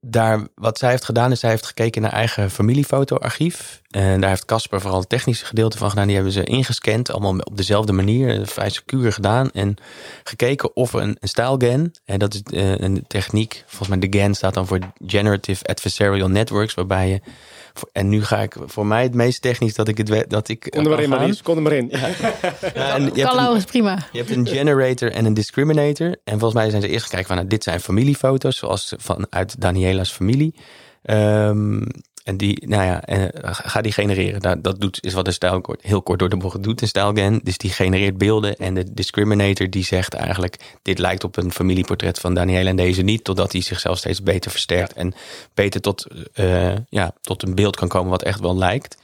[0.00, 3.82] daar, wat zij heeft gedaan, is zij heeft gekeken naar eigen familiefotoarchief.
[3.88, 6.06] En daar heeft Casper vooral het technische gedeelte van gedaan.
[6.06, 9.50] Die hebben ze ingescand, allemaal op dezelfde manier, eh, vrij secuur gedaan.
[9.50, 9.74] En
[10.24, 14.18] gekeken of er een, een stijlgen, en dat is eh, een techniek, volgens mij de
[14.18, 17.20] GAN staat dan voor Generative Adversarial Networks, waarbij je,
[17.92, 20.66] en nu ga ik voor mij het meest technisch dat ik het weet, dat ik
[20.70, 21.08] Kom er maar in.
[21.08, 21.42] Marlies.
[21.44, 21.90] Er maar in.
[22.74, 23.98] Ja, en je hebt Kan een- Laurens prima.
[24.12, 26.06] je hebt een generator en een discriminator.
[26.24, 30.10] En volgens mij zijn ze eerst gekeken van, nou, dit zijn familiefoto's, zoals vanuit Daniela's
[30.12, 30.54] familie.
[31.02, 31.80] Ehm,
[32.28, 34.40] en die, nou ja, eh, ga die genereren.
[34.40, 37.40] Dat, dat doet, is wat een stijl heel kort door de bocht doet, een stijlgen.
[37.42, 38.56] Dus die genereert beelden.
[38.56, 43.02] En de discriminator die zegt eigenlijk, dit lijkt op een familieportret van Daniela en deze
[43.02, 43.24] niet.
[43.24, 44.92] Totdat hij zichzelf steeds beter versterkt.
[44.92, 45.14] En
[45.54, 48.96] beter tot, eh, ja, tot een beeld kan komen wat echt wel lijkt.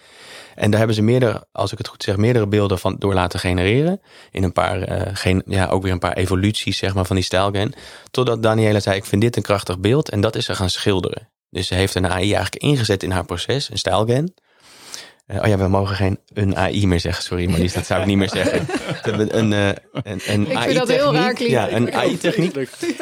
[0.54, 3.40] En daar hebben ze meerdere, als ik het goed zeg, meerdere beelden van door laten
[3.40, 4.00] genereren.
[4.30, 7.24] In een paar, eh, geen, ja, ook weer een paar evoluties zeg maar, van die
[7.24, 7.72] stijlgen.
[8.10, 10.10] Totdat Daniela zei, ik vind dit een krachtig beeld.
[10.10, 11.28] En dat is ze gaan schilderen.
[11.54, 14.34] Dus ze heeft een AI eigenlijk ingezet in haar proces, een stijlgen.
[15.26, 17.24] Eh, oh ja, we mogen geen een AI meer zeggen.
[17.24, 18.66] Sorry, Marlies, dat zou ik niet meer zeggen.
[18.66, 21.58] We hebben een, eh, een, een Ik AI vind dat heel raar klinken.
[21.58, 22.54] Ja, een AI-techniek.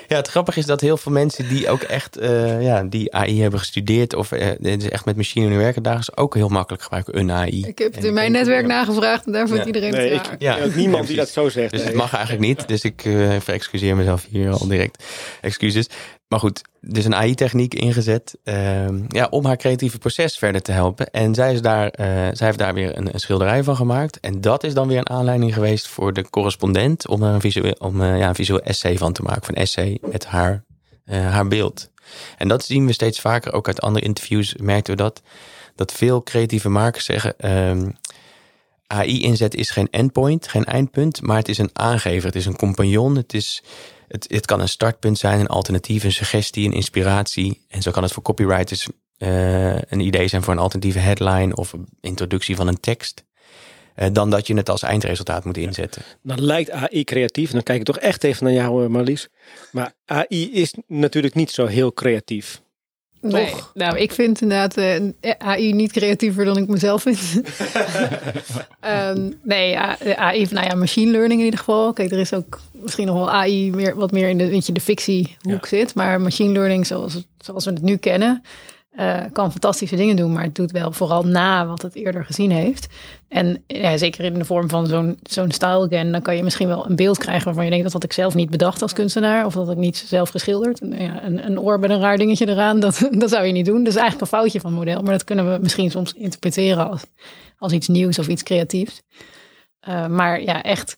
[0.09, 3.41] Ja, het grappige is dat heel veel mensen die ook echt eh, ja, die AI
[3.41, 7.19] hebben gestudeerd of dus echt met machine learning werken, daar is ook heel makkelijk gebruiken
[7.19, 7.67] een AI.
[7.67, 9.67] Ik heb het in mijn netwerk nagevraagd en daar vindt Ja.
[9.67, 10.37] iedereen Nee, het ik, raar.
[10.39, 10.57] Ja.
[10.57, 11.73] ja, niemand die dat zo zegt.
[11.73, 12.69] Dus het mag eigenlijk niet.
[12.69, 15.05] Dus ik eh verexcuseer mezelf hier al direct.
[15.41, 15.87] Excuses.
[16.33, 21.11] Maar goed, dus een AI-techniek ingezet ehm, ja, om haar creatieve proces verder te helpen.
[21.11, 24.21] En zij, is daar, eh, zij heeft daar weer een, schilderij van gemaakt.
[24.21, 28.03] En dat is dan weer een aanleiding geweest voor de correspondent om een visueel, om,
[28.03, 29.43] eh, ja, een visueel essay van te maken.
[29.49, 30.65] Een essay met haar,
[31.05, 31.91] eh, haar beeld.
[32.39, 33.53] En dat zien we steeds vaker.
[33.53, 35.23] Ook uit andere interviews merken we dat.
[35.75, 37.39] Dat veel creatieve makers zeggen...
[37.39, 37.89] ehm,
[38.87, 43.17] AI-inzet is geen endpoint, geen eindpunt, maar het is een aangever, het is een compagnon,
[43.17, 43.63] het, is,
[44.13, 47.65] het, het kan een startpunt zijn, een alternatief, een suggestie, een inspiratie.
[47.69, 51.73] En zo kan het voor copywriters eh, een idee zijn voor een alternatieve headline of
[51.73, 53.25] een introductie van een tekst.
[53.95, 56.03] eh, dan dat je het als eindresultaat moet inzetten.
[56.23, 57.51] Dan lijkt AI creatief.
[57.51, 59.29] Dan kijk ik toch echt even naar jou, eh, Marlies.
[59.73, 62.63] Maar AI is natuurlijk niet zo heel creatief.
[63.23, 63.71] Nee, Toch?
[63.75, 67.19] nou, ik vind inderdaad eh, AI niet creatiever dan ik mezelf vind.
[68.81, 71.93] Ehm, nee, AI, nou ja, machine learning in ieder geval.
[71.93, 74.73] Kijk, er is ook misschien nog wel AI meer, wat meer in de, weet je,
[74.73, 75.95] de fictiehoek zit.
[75.95, 78.43] Maar machine learning zoals, zoals we het nu kennen,
[78.93, 80.33] eh, kan fantastische dingen doen.
[80.33, 82.87] Maar het doet wel vooral na wat het eerder gezien heeft.
[83.29, 86.87] En ja, zeker in de vorm van zo'n zo'n style dan kan je misschien wel
[86.89, 89.47] een beeld krijgen waarvan je denkt dat had ik zelf niet bedacht als kunstenaar.
[89.47, 90.81] Of dat ik niet zelf geschilderd.
[90.91, 93.79] Ja, een, een oor met een raar dingetje eraan, dat, dat zou je niet doen.
[93.79, 95.03] Dat is eigenlijk een foutje van het model.
[95.03, 97.03] Maar dat kunnen we misschien soms interpreteren als,
[97.59, 99.03] als iets nieuws of iets creatiefs.
[99.81, 100.97] Eh, maar ja, echt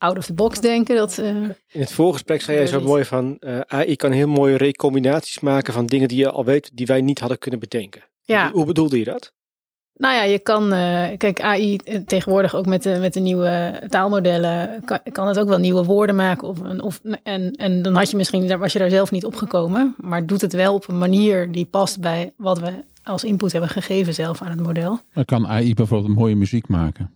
[0.00, 1.18] out of the box denken, dat...
[1.18, 1.26] eh,
[1.68, 3.36] In het voorgesprek zei jij zo mooi van...
[3.40, 6.70] eh, AI kan heel mooie recombinaties maken van dingen die je al weet...
[6.74, 8.02] die wij niet hadden kunnen bedenken.
[8.22, 9.32] ja, Hoe, hoe bedoelde je dat?
[9.94, 14.84] Nou ja, je kan, eh, kijk, AI tegenwoordig ook met de, met de nieuwe taalmodellen,
[14.84, 16.48] kan, kan het ook wel nieuwe woorden maken.
[16.48, 19.24] Of, een- of, en, en dan had je misschien, daar was je daar zelf niet
[19.24, 23.52] opgekomen, maar doet het wel op een manier die past bij wat we als input
[23.52, 25.00] hebben gegeven zelf aan het model.
[25.14, 27.10] Dan kan AI bijvoorbeeld mooie muziek maken.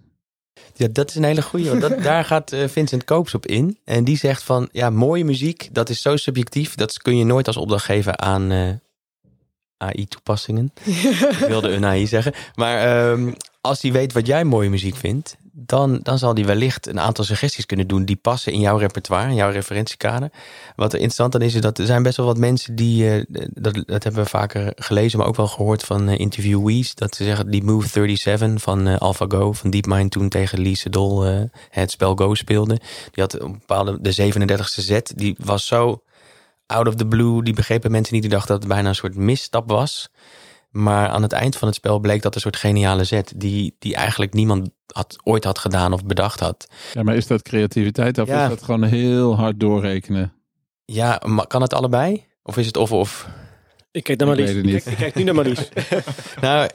[0.75, 1.69] Ja, dat is een hele goeie.
[1.69, 3.79] Want dat, daar gaat eh, Vincent Koops op in.
[3.85, 6.75] En die zegt van, ja, mooie muziek, dat is zo subjectief.
[6.75, 8.69] Dat kun je nooit als opdracht geven aan, eh,
[9.77, 10.73] AI-toepassingen.
[11.41, 12.33] ik wilde een AI zeggen.
[12.55, 16.87] Maar ehm, als hij weet wat jij mooie muziek vindt, dan, dan zal hij wellicht
[16.87, 20.33] een aantal suggesties kunnen doen die passen in jouw repertoire, in jouw referentiekader.
[20.77, 23.75] Wat interessant dan is, is dat er zijn best wel wat mensen die, uh, dat,
[23.87, 27.51] dat hebben we vaker gelezen, maar ook wel gehoord van uh, interviewees, dat ze zeggen
[27.51, 31.23] die Move 37 van uh, AlphaGo, van DeepMind toen tegen Lee Sedol
[31.71, 32.81] het spel Go speelde.
[33.11, 36.03] Die had een bepaalde, de 37e zet, die was zo
[36.67, 39.17] out of the blue, die begrepen mensen niet, die dachten dat het bijna een soort
[39.17, 40.11] misstap was.
[40.75, 43.95] Maar aan het eind van het spel bleek dat een soort geniale zet die, die
[43.95, 46.67] eigenlijk niemand had, ooit had gedaan of bedacht had.
[46.93, 48.43] Ja, maar is dat creativiteit of ja.
[48.43, 50.33] is dat gewoon heel hard doorrekenen?
[50.85, 52.25] Ja, maar kan het allebei?
[52.43, 53.29] Of is het of of?
[53.91, 54.51] Ik kijk naar Marlies.
[54.51, 55.69] Ik, ik, ik, kijk nu naar Marlies.
[56.41, 56.69] nou,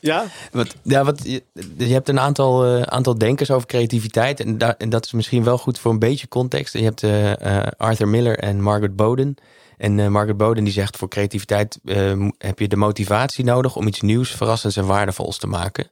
[0.00, 0.24] ja?
[0.52, 1.42] Wat, ja, wat, je,
[1.76, 4.40] je hebt een aantal, uh, aantal denkers over creativiteit.
[4.40, 6.72] En, da, en dat is misschien wel goed voor een beetje context.
[6.72, 9.36] Je hebt uh, uh, Arthur Miller en Margaret Boden.
[9.76, 13.86] En uh, Margaret Boden die zegt voor creativiteit uh, heb je de motivatie nodig om
[13.86, 15.90] iets nieuws, verrassends en waardevols te maken.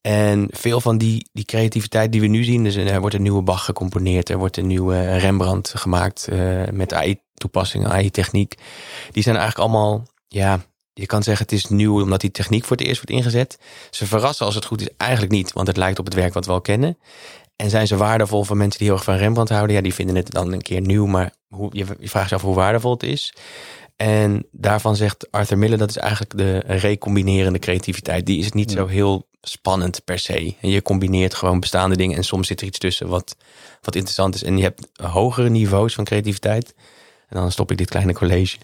[0.00, 3.42] En veel van die, die creativiteit die we nu zien, dus er wordt een nieuwe
[3.42, 6.28] Bach gecomponeerd, er wordt een nieuwe Rembrandt gemaakt
[6.72, 8.54] met AI-toepassingen, AI-techniek.
[9.10, 10.60] Die zijn eigenlijk allemaal, ja,
[10.94, 13.58] je kan zeggen het is nieuw omdat die techniek voor het eerst wordt ingezet.
[13.90, 16.46] Ze verrassen als het goed is eigenlijk niet, want het lijkt op het werk wat
[16.46, 16.98] we al kennen.
[17.62, 19.76] En zijn ze waardevol voor mensen die heel erg van Rembrandt houden?
[19.76, 22.42] Ja, die vinden het dan een keer nieuw, maar hoe, je, je vraagt je af
[22.42, 23.34] hoe waardevol het is.
[23.96, 28.26] En daarvan zegt Arthur Miller dat is eigenlijk de recombinerende creativiteit.
[28.26, 30.54] Die is niet zo heel spannend per se.
[30.60, 33.36] En je combineert gewoon bestaande dingen en soms zit er iets tussen wat,
[33.82, 34.42] wat interessant is.
[34.42, 36.74] En je hebt hogere niveaus van creativiteit.
[37.32, 38.56] En dan stop ik dit kleine college.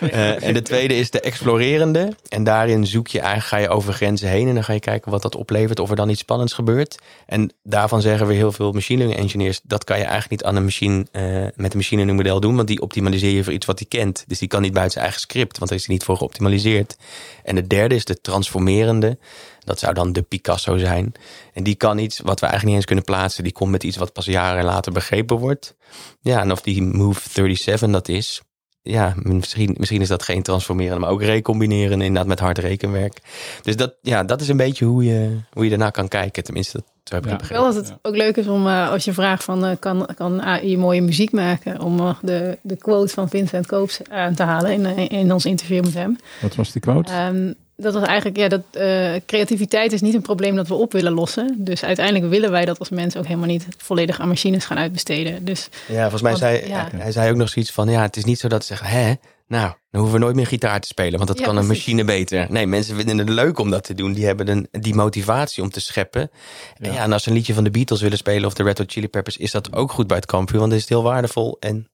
[0.00, 2.16] Uh, en de tweede is de explorerende.
[2.28, 4.48] En daarin zoek je eigenlijk, ga je over grenzen heen.
[4.48, 5.78] En dan ga je kijken wat dat oplevert.
[5.78, 6.98] Of er dan iets spannends gebeurt.
[7.26, 9.60] En daarvan zeggen we heel veel machine learning engineers.
[9.62, 11.22] Dat kan je eigenlijk niet aan een machine, uh,
[11.54, 12.56] met een machine learning model doen.
[12.56, 14.24] Want die optimaliseer je voor iets wat hij kent.
[14.26, 15.58] Dus die kan niet buiten zijn eigen script.
[15.58, 16.96] Want daar is hij niet voor geoptimaliseerd.
[17.44, 19.18] En de derde is de transformerende.
[19.64, 21.12] Dat zou dan de Picasso zijn.
[21.52, 23.42] En die kan iets wat we eigenlijk niet eens kunnen plaatsen.
[23.42, 25.74] Die komt met iets wat pas jaren later begrepen wordt.
[26.20, 28.42] Ja, en of die Move 37 dat is.
[28.82, 33.18] Ja, misschien, misschien is dat geen transformeren, maar ook recombineren inderdaad met hard rekenwerk.
[33.62, 36.44] Dus dat, ja, dat is een beetje hoe je, hoe je daarna kan kijken.
[36.44, 37.36] Tenminste, dat heb ik ja.
[37.36, 37.64] begrepen.
[37.64, 40.42] Wel dat het ook leuk is om, uh, als je vraagt van, uh, kan, kan
[40.42, 41.80] AI mooie muziek maken?
[41.80, 45.84] Om uh, de, de quote van Vincent Koops aan te halen in, in ons interview
[45.84, 46.18] met hem.
[46.40, 47.12] Wat was die quote?
[47.12, 50.92] Um, dat was eigenlijk, ja, dat uh, creativiteit is niet een probleem dat we op
[50.92, 51.54] willen lossen.
[51.58, 55.44] Dus uiteindelijk willen wij dat als mensen ook helemaal niet volledig aan machines gaan uitbesteden.
[55.44, 56.88] Dus, ja, volgens mij want, zei ja.
[56.96, 59.14] hij zei ook nog zoiets van, ja, het is niet zo dat ze zeggen, hè,
[59.48, 61.84] nou, dan hoeven we nooit meer gitaar te spelen, want dat ja, kan een precies.
[61.84, 62.46] machine beter.
[62.50, 64.12] Nee, mensen vinden het leuk om dat te doen.
[64.12, 66.30] Die hebben een, die motivatie om te scheppen.
[66.78, 66.88] Ja.
[66.88, 68.78] En, ja, en als ze een liedje van de Beatles willen spelen of de Red
[68.78, 71.08] Hot Chili Peppers, is dat ook goed bij het kampioen, want dan is het heel
[71.10, 71.88] waardevol en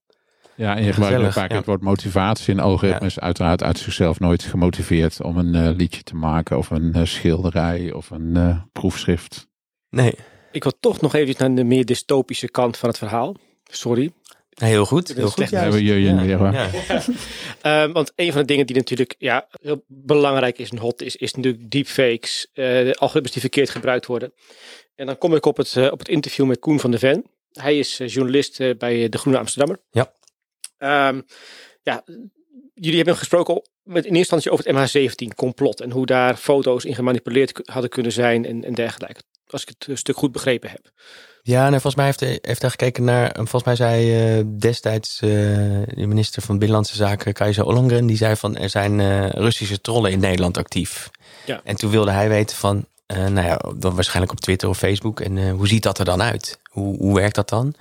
[0.57, 1.57] ja, en je gebruikt vaak ja.
[1.57, 2.55] het woord motivatie.
[2.55, 6.71] En algoritme is uiteraard uit zichzelf nooit gemotiveerd om een uh, liedje te maken of
[6.71, 9.49] een uh, schilderij of een uh, proefschrift.
[9.91, 10.15] Nee.
[10.53, 13.37] Ik wil toch nog even naar de meer dystopische kant van het verhaal.
[13.65, 14.13] Sorry.
[14.55, 15.15] Heel goed.
[15.15, 15.51] Heel goed.
[15.51, 16.23] Ja, hebben jullie ja.
[16.23, 16.53] weer
[17.63, 17.85] ja.
[17.85, 21.17] um, want een van de dingen die natuurlijk ja, heel belangrijk is en hot is,
[21.17, 22.49] is natuurlijk deepfakes.
[22.53, 24.33] de algoritmes die verkeerd gebruikt worden.
[24.95, 27.25] En dan kom ik op het, op het interview met Koen van de Ven.
[27.53, 29.81] Hij is journalist bij De Groene Amsterdammer.
[29.91, 30.13] Ja.
[30.85, 31.25] Um,
[31.83, 32.05] ja,
[32.75, 36.85] jullie hebben gesproken met in eerste instantie over het MH17 complot en hoe daar foto's
[36.85, 39.21] in gemanipuleerd hadden kunnen zijn en, en dergelijke.
[39.47, 40.91] Als ik het een stuk goed begrepen heb.
[41.43, 43.33] Ja, nou, volgens mij heeft hij, heeft hij gekeken naar.
[43.35, 48.37] Volgens mij zei uh, destijds uh, de minister van Binnenlandse Zaken, Kajsa Ollongren, die zei
[48.37, 51.11] van er zijn uh, Russische trollen in Nederland actief.
[51.47, 51.61] Ja.
[51.65, 55.21] En toen wilde hij weten van, nou ja, dan waarschijnlijk op Twitter of Facebook.
[55.21, 56.59] En hoe ziet dat er dan uit?
[56.71, 57.75] Hoe, hoe werkt dat dan?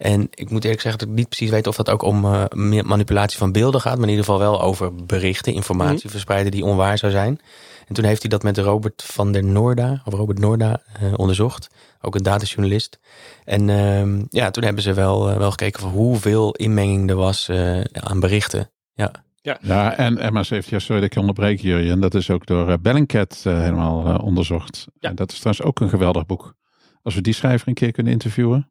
[0.00, 2.44] En ik moet eerlijk zeggen dat ik niet precies weet of dat ook om uh,
[2.82, 3.94] manipulatie van beelden gaat.
[3.94, 6.10] Maar in ieder geval wel over berichten, informatie mm.
[6.10, 7.40] verspreiden die onwaar zou zijn.
[7.86, 11.68] En toen heeft hij dat met Robert van der Noorda, of Robert Noorda, uh, onderzocht.
[12.00, 12.98] Ook een datajournalist.
[13.44, 17.50] En uh, ja, toen hebben ze wel, uh, wel gekeken van hoeveel inmenging er was
[17.92, 18.70] aan berichten.
[18.94, 19.10] Ja.
[19.42, 19.58] Ja.
[19.60, 21.90] ja, en MA7, ja, sorry dat ik onderbreek jullie.
[21.90, 24.86] En dat is ook door Bellingcat helemaal onderzocht.
[24.98, 25.08] Ja.
[25.08, 26.54] En dat is trouwens ook een geweldig boek.
[27.02, 28.70] Als we die schrijver een keer kunnen interviewen.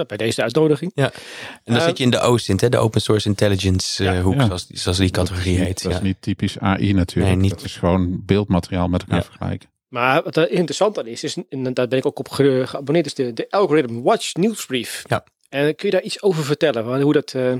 [0.00, 0.92] Nou, bij deze uitnodiging.
[0.94, 1.04] Ja.
[1.12, 1.12] En
[1.64, 4.34] dan uh, zit je in de OSINT, hè, de Open Source Intelligence uh, ja, hoek,
[4.34, 4.46] ja.
[4.46, 5.82] Zoals, zoals die categorie dat heet.
[5.82, 5.98] Dat ja.
[5.98, 7.26] is niet typisch AI natuurlijk.
[7.34, 7.50] Nee, niet.
[7.50, 9.24] Dat is gewoon beeldmateriaal met elkaar Ja.
[9.24, 9.68] vergelijken.
[9.88, 13.06] Maar wat er interessant aan is, is en daar ben ik ook op ge- geabonneerd,
[13.06, 15.04] is de, de Algorithm Watch nieuwsbrief.
[15.08, 15.24] Ja.
[15.48, 17.02] En kun je daar iets over vertellen?
[17.02, 17.52] Hoe dat, eh,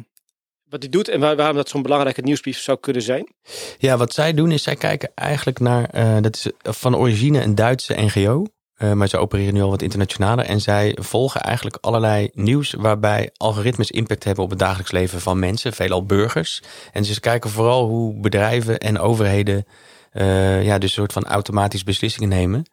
[0.68, 3.32] wat die doet en waar, waarom dat zo'n belangrijke nieuwsbrief zou kunnen zijn?
[3.78, 7.55] Ja, wat zij doen is zij kijken eigenlijk naar, eh, dat is van origine een
[7.55, 8.45] Duitse NGO.
[8.83, 10.45] Uh, maar ze opereren nu al wat internationaler.
[10.45, 15.39] En zij volgen eigenlijk allerlei nieuws waarbij algoritmes impact hebben op het dagelijks leven van
[15.39, 16.62] mensen, veelal burgers.
[16.93, 19.66] En ze kijken vooral hoe bedrijven en overheden
[20.12, 22.66] uh, ja, dus een soort van automatisch beslissingen nemen.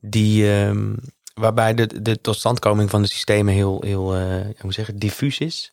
[0.00, 0.96] Die, um,
[1.34, 4.24] waarbij de, de totstandkoming van de systemen heel, heel uh,
[4.58, 5.72] hoe zeggen, diffuus is.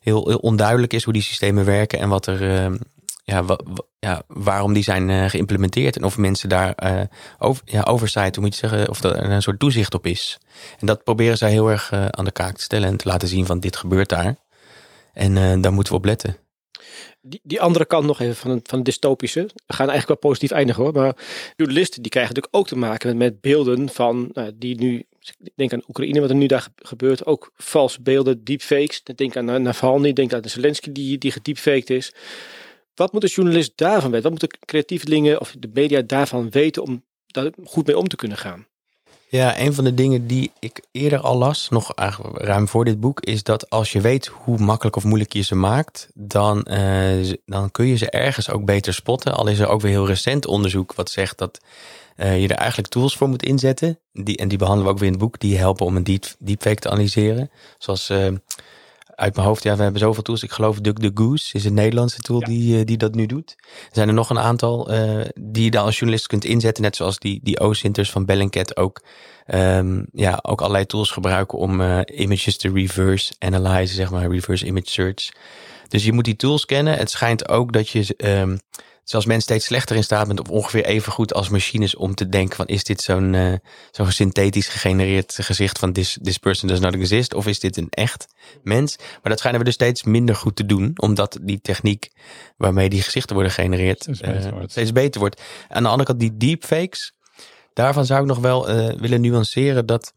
[0.00, 2.70] Heel, heel onduidelijk is hoe die systemen werken en wat er,
[3.98, 5.96] ja, waarom die zijn uh, geïmplementeerd.
[5.96, 7.00] En of mensen daar uh,
[7.38, 10.38] over, ja, oversight, hoe moet je zeggen, of er een soort toezicht op is.
[10.78, 13.46] En dat proberen zij heel erg aan de kaak te stellen en te laten zien
[13.46, 14.36] van dit gebeurt daar.
[15.12, 16.36] En daar moeten we op letten.
[17.20, 19.40] Die, die andere kant nog even van het, van dystopische.
[19.40, 20.92] We gaan eigenlijk wel positief eindigen hoor.
[20.92, 21.16] Maar
[21.56, 25.04] journalisten die krijgen natuurlijk ook te maken met, met beelden van nou, die nu
[25.54, 27.26] denk aan Oekraïne, wat er nu daar gebeurt.
[27.26, 29.02] Ook valse beelden, deepfakes.
[29.02, 32.12] Denk aan Navalny, denk aan de Zelensky die, die gedeepfaked is.
[32.94, 34.30] Wat moet de journalist daarvan weten?
[34.30, 38.38] Wat moeten creatievelingen of de media daarvan weten om daar goed mee om te kunnen
[38.38, 38.66] gaan?
[39.28, 41.92] Ja, een van de dingen die ik eerder al las, nog
[42.34, 45.54] ruim voor dit boek, is dat als je weet hoe makkelijk of moeilijk je ze
[45.54, 49.34] maakt, dan, uh, dan kun je ze ergens ook beter spotten.
[49.34, 51.60] Al is er ook weer heel recent onderzoek wat zegt dat
[52.16, 53.98] uh, je er eigenlijk tools voor moet inzetten.
[54.12, 55.40] Die, en die behandelen we ook weer in het boek.
[55.40, 57.50] Die helpen om een deep, deepfake te analyseren.
[57.78, 58.26] Zoals uh,
[59.22, 60.42] uit mijn hoofd, ja, we hebben zoveel tools.
[60.42, 63.54] Ik geloof Duck the Goose is een Nederlandse tool die, uh, die dat nu doet.
[63.58, 64.90] Er zijn er nog een aantal
[65.34, 66.82] die je dan als journalist kunt inzetten.
[66.82, 69.02] Net zoals die, die OSINTers van Bellingcat ook.
[69.54, 74.90] Um, ja, ook allerlei tools gebruiken om images te reverse analyzen, zeg maar, reverse image
[74.90, 75.30] search.
[75.88, 76.96] Dus je moet die tools kennen.
[76.98, 78.60] Het schijnt ook dat je um,
[79.04, 82.28] Zoals mens steeds slechter in staat bent of ongeveer even goed als machines om te
[82.28, 83.54] denken van is dit zo'n uh,
[83.90, 87.90] zo'n synthetisch gegenereerd gezicht van this, this person does not exist of is dit een
[87.90, 88.26] echt
[88.62, 88.96] mens?
[88.98, 92.10] Maar dat schijnen we dus steeds minder goed te doen omdat die techniek
[92.56, 95.42] waarmee die gezichten worden gegenereerd steeds beter, uh, steeds beter wordt.
[95.68, 97.12] Aan de andere kant die deepfakes,
[97.72, 100.12] daarvan zou ik nog wel uh, willen nuanceren dat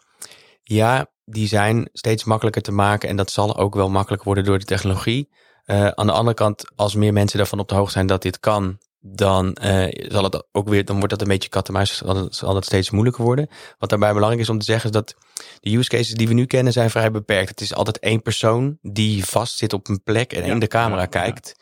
[0.64, 4.60] ja, die zijn steeds makkelijker te maken en dat zal ook wel makkelijker worden door
[4.60, 5.30] de technologie.
[5.66, 8.40] Uh, aan de andere kant, als meer mensen daarvan op de hoogte zijn dat dit
[8.40, 11.98] kan, dan uh, zal het ook weer, dan wordt dat een beetje kat en muis,
[11.98, 13.50] zal het, zal het steeds moeilijker worden.
[13.78, 15.16] Wat daarbij belangrijk is om te zeggen, is dat
[15.60, 17.50] de use cases die we nu kennen zijn vrij beperkt.
[17.50, 20.68] Het is altijd één persoon die vast zit op een plek en ja, in de
[20.68, 21.56] camera ja, kijkt.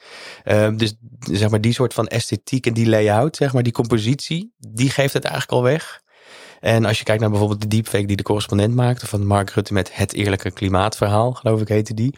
[0.43, 0.69] Ja.
[0.69, 4.53] Uh, dus zeg maar die soort van esthetiek en die layout, zeg maar die compositie,
[4.57, 6.01] die geeft het eigenlijk al weg.
[6.59, 9.73] En als je kijkt naar bijvoorbeeld de deepfake die de correspondent maakte van Mark Rutte
[9.73, 12.15] met het eerlijke klimaatverhaal, geloof ik heette die.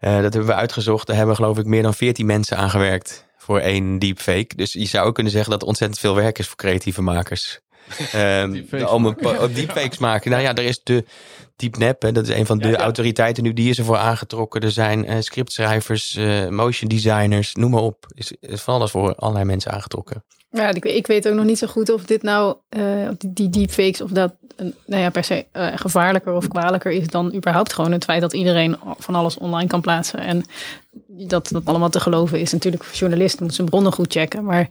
[0.00, 1.06] Uh, dat hebben we uitgezocht.
[1.06, 4.56] Daar hebben geloof ik meer dan 14 mensen aan gewerkt voor één deepfake.
[4.56, 7.60] Dus je zou ook kunnen zeggen dat er ontzettend veel werk is voor creatieve makers.
[8.14, 10.30] um, om een deepfakes maken.
[10.30, 11.04] Nou ja, er is de
[11.56, 12.82] DeepNap, hè, dat is een van de ja, ja.
[12.82, 14.60] autoriteiten nu, die is ervoor aangetrokken.
[14.60, 18.06] Er zijn uh, scriptschrijvers, uh, motion designers, noem maar op.
[18.14, 20.24] Is, is van alles voor allerlei mensen aangetrokken.
[20.50, 23.48] Ja, ik, ik weet ook nog niet zo goed of dit nou, uh, die, die
[23.48, 24.34] deepfakes, of dat
[24.86, 28.32] nou ja, per se uh, gevaarlijker of kwalijker is dan überhaupt gewoon het feit dat
[28.32, 30.18] iedereen van alles online kan plaatsen.
[30.18, 30.44] En
[31.06, 32.52] dat dat allemaal te geloven is.
[32.52, 34.68] Natuurlijk, journalisten moeten zijn bronnen goed checken, maar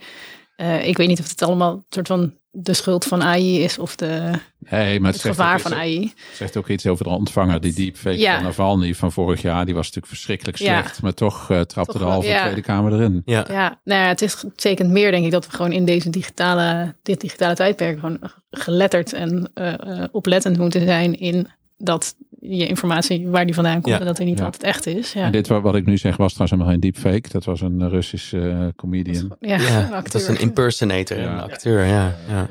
[0.82, 3.96] ik weet niet of het allemaal een soort van de schuld van AI is of
[3.96, 4.32] de,
[4.66, 6.02] hey, maar het, het gevaar van AI.
[6.02, 7.62] Het zegt ook iets over de ontvanger.
[7.62, 8.36] Die deepfake ja.
[8.36, 10.96] van Navalny van vorig jaar, die was natuurlijk verschrikkelijk slecht.
[10.96, 11.00] Ja.
[11.02, 12.42] Maar toch uh, trapte toch de halve ja.
[12.42, 13.22] Tweede Kamer erin.
[13.26, 16.10] Ja, ja nou ja, het is zeker meer denk ik dat we gewoon in deze
[16.10, 18.20] digitale, dit digitale tijdperk gewoon
[18.52, 21.48] geletterd en uh, uh, oplettend moeten zijn in
[21.78, 24.00] dat je informatie waar die vandaan komt ja.
[24.00, 24.46] en dat hij niet ja.
[24.46, 25.14] altijd echt is.
[25.14, 25.24] Ja.
[25.24, 27.30] En dit wat ik nu zeg was trouwens helemaal geen deepfake.
[27.32, 29.28] Dat was een Russische uh, comedian.
[29.28, 31.86] Dat, ja, ja dat is een impersonator, een acteur.
[31.86, 32.16] Ja.
[32.28, 32.50] Ja.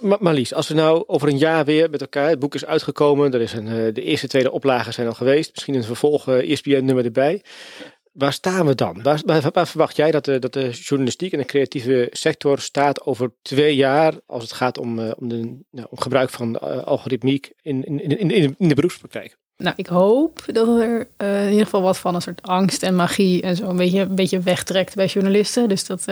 [0.00, 3.32] Maar Marlies, als we nou over een jaar weer met elkaar, het boek is uitgekomen,
[3.32, 7.04] er is een, de eerste, tweede oplagen zijn al geweest, misschien een vervolg uh, ESPN-nummer
[7.04, 7.42] erbij.
[8.14, 9.02] Waar staan we dan?
[9.02, 13.76] Waar, verwacht jij dat de, dat de journalistiek en de creatieve sector staat over twee
[13.76, 15.36] jaar als het gaat om, uh, om, de,
[15.70, 19.36] nou, om gebruik van uh, algoritmiek in, in, in, in, de beroepspraktijk?
[19.56, 22.94] Nou, ik hoop dat er uh, in ieder geval wat van een soort angst en
[22.94, 25.68] magie en zo een beetje, een beetje wegtrekt bij journalisten.
[25.68, 26.04] Dus dat,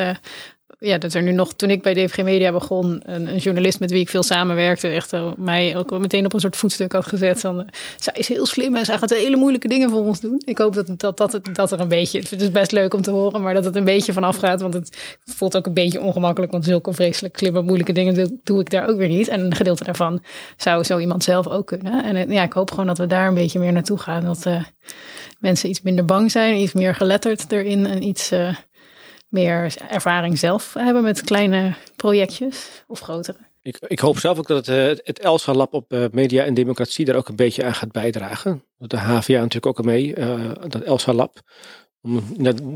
[0.83, 3.91] ja, dat er nu nog, toen ik bij DVG Media begon, een, een journalist met
[3.91, 7.41] wie ik veel samenwerkte, echt mij ook meteen op een soort voetstuk had gezet.
[7.41, 7.67] Van, uh,
[7.99, 10.43] zij is heel slim en zij gaat hele moeilijke dingen voor ons doen.
[10.45, 13.11] Ik hoop dat, dat, dat, dat er een beetje, het is best leuk om te
[13.11, 14.61] horen, maar dat het een beetje vanaf gaat.
[14.61, 18.71] Want het voelt ook een beetje ongemakkelijk, want zulke vreselijk slimme, moeilijke dingen doe, ik
[18.71, 19.29] daar ook weer niet.
[19.29, 20.23] En een gedeelte daarvan
[20.57, 22.05] zou zo iemand zelf ook kunnen.
[22.05, 24.25] En ja, ik hoop gewoon dat we daar een beetje meer naartoe gaan.
[24.25, 24.63] Dat uh,
[25.39, 28.33] mensen iets minder bang zijn, iets meer geletterd erin en iets
[29.33, 33.39] meer ervaring zelf hebben met kleine projectjes of grotere.
[33.63, 37.05] Ik, ik hoop zelf ook dat het, het ELSA Lab op uh, Media en Democratie
[37.05, 38.65] daar ook een beetje aan gaat bijdragen.
[38.79, 41.41] De HVA natuurlijk ook mee, uh, dat ELSA Lab.
[42.03, 42.25] Om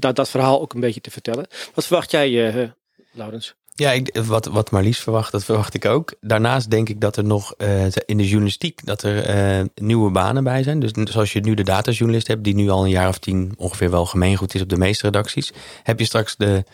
[0.01, 1.47] dat, dat verhaal ook een beetje te vertellen.
[1.75, 2.73] Wat verwacht jij,
[3.13, 3.55] Laurens?
[3.79, 6.15] Ja, wat, wat Marlies verwacht, dat verwacht ik ook.
[6.21, 10.45] Daarnaast denk ik dat er nog uh, in de journalistiek dat er uh, nieuwe banen
[10.45, 10.81] bij zijn.
[10.81, 13.91] Dus zoals je nu de datajournalist hebt, die nu al een jaar of tien ongeveer
[13.91, 15.53] wel gemeengoed is op de meeste redacties,
[15.83, 16.65] heb je straks de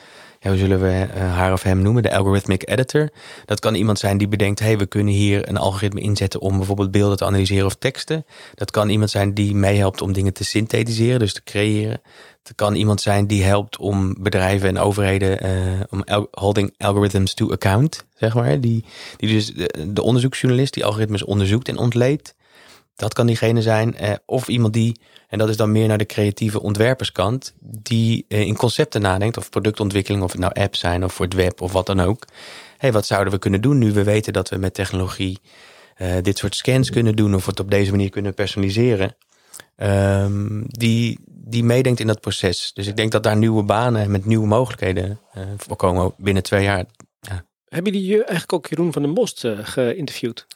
[0.42, 3.08] ja, hoe zullen we uh, haar of hem noemen, de algorithmic editor.
[3.44, 6.90] Dat kan iemand zijn die bedenkt, hey, we kunnen hier een algoritme inzetten om bijvoorbeeld
[6.90, 8.24] beelden te analyseren of teksten.
[8.54, 12.00] Dat kan iemand zijn die meehelpt om dingen te synthetiseren, dus te creëren.
[12.42, 17.50] Het kan iemand zijn die helpt om bedrijven en overheden, uh, om holding algorithms to
[17.50, 18.60] account, zeg maar.
[18.60, 18.84] Die,
[19.16, 22.34] die dus de, de onderzoeksjournalist die algoritmes onderzoekt en ontleedt.
[22.96, 23.96] Dat kan diegene zijn.
[24.00, 28.40] Uh, of iemand die, en dat is dan meer naar de creatieve ontwerperskant, die uh,
[28.40, 31.72] in concepten nadenkt, of productontwikkeling, of het nou apps zijn of voor het web of
[31.72, 32.24] wat dan ook.
[32.78, 35.38] hey, wat zouden we kunnen doen nu we weten dat we met technologie
[36.22, 39.16] dit soort scans kunnen doen of het op deze manier kunnen personaliseren?
[39.76, 42.70] Um, die, die meedenkt in dat proces.
[42.74, 45.20] Dus ik denk dat daar nieuwe banen met nieuwe mogelijkheden
[45.56, 46.84] voorkomen binnen twee jaar.
[47.20, 47.44] Ja.
[47.68, 50.46] Hebben jullie eigenlijk ook Jeroen van den Most geïnterviewd?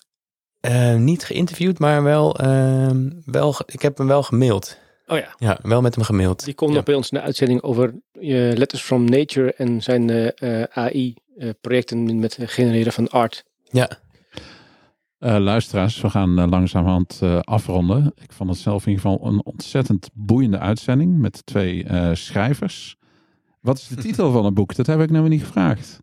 [0.60, 2.90] Uh, niet geïnterviewd, maar wel, uh,
[3.24, 4.78] wel, ik heb hem wel gemaild.
[5.06, 5.34] Oh ja.
[5.38, 6.44] Ja, wel met hem gemaild.
[6.44, 6.76] Die komt ja.
[6.76, 12.18] nog bij ons in de uitzending over uh, Letters from Nature en zijn uh, AI-projecten
[12.18, 13.44] met genereren van art.
[13.62, 13.98] Ja.
[15.18, 18.12] Luisteraars, we gaan langzamerhand afronden.
[18.22, 22.96] Ik vond het zelf in ieder geval een ontzettend boeiende uitzending met twee schrijvers.
[23.60, 24.74] Wat is de titel van het boek?
[24.74, 26.00] Dat heb ik nou niet gevraagd.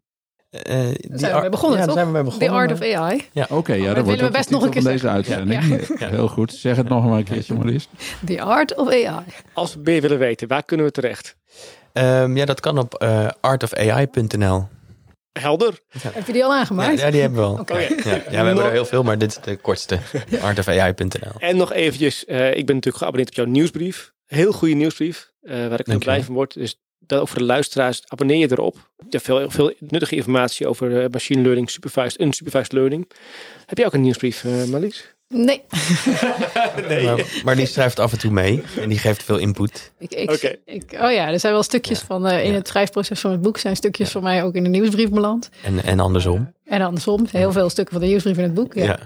[0.53, 1.93] Uh, daar zijn we mee begonnen, ja, toch?
[1.93, 2.47] zijn we mee begonnen.
[2.47, 3.27] The Art of AI.
[3.31, 3.53] Ja, oké.
[3.53, 5.67] Okay, ja, dat, dat wordt willen we best nog een keer van deze uitzending.
[5.67, 5.95] Ja.
[5.99, 6.09] Ja.
[6.09, 6.53] Heel goed.
[6.53, 7.87] Zeg het nog maar een keertje, Maurice.
[8.25, 9.23] The Art of AI.
[9.53, 11.35] Als we meer willen weten, waar kunnen we terecht?
[11.93, 14.67] Um, ja, dat kan op uh, artofai.nl.
[15.39, 15.79] Helder.
[15.89, 16.09] Ja.
[16.13, 16.99] Heb je die al aangemaakt?
[16.99, 17.59] Ja, die hebben we al.
[17.59, 17.81] Okay.
[17.81, 19.99] Ja, ja, we hebben er heel veel, maar dit is de kortste.
[20.41, 21.31] artofai.nl.
[21.37, 24.13] En nog eventjes, uh, ik ben natuurlijk geabonneerd op jouw nieuwsbrief.
[24.25, 26.53] Heel goede nieuwsbrief, uh, waar ik heel blij van word.
[26.53, 28.75] Dus dat ook voor de luisteraars, abonneer je erop.
[28.97, 33.11] Je hebt veel, veel nuttige informatie over uh, machine learning, supervised, unsupervised learning.
[33.65, 35.15] Heb je ook een nieuwsbrief, uh, Marlies?
[35.33, 35.61] Nee.
[36.87, 37.03] nee.
[37.03, 39.91] Maar, maar, die schrijft af en toe mee en die geeft veel input.
[39.99, 40.59] Ik, ik, okay.
[40.65, 42.05] ik, oh ja, er zijn wel stukjes ja.
[42.05, 42.57] van, uh, in ja.
[42.57, 45.49] het schrijfproces van het boek zijn stukjes van mij ook in de nieuwsbrief beland.
[45.63, 46.53] En, en andersom.
[46.65, 48.73] En andersom, heel veel stukken van de nieuwsbrief in het boek.
[48.73, 48.99] Ja.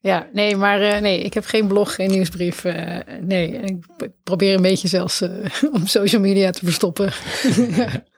[0.00, 2.64] Ja, nee, maar uh, nee, ik heb geen blog, geen nieuwsbrief.
[2.64, 3.76] Uh, nee, ik
[4.22, 5.30] probeer een beetje zelfs uh,
[5.72, 7.12] om social media te verstoppen.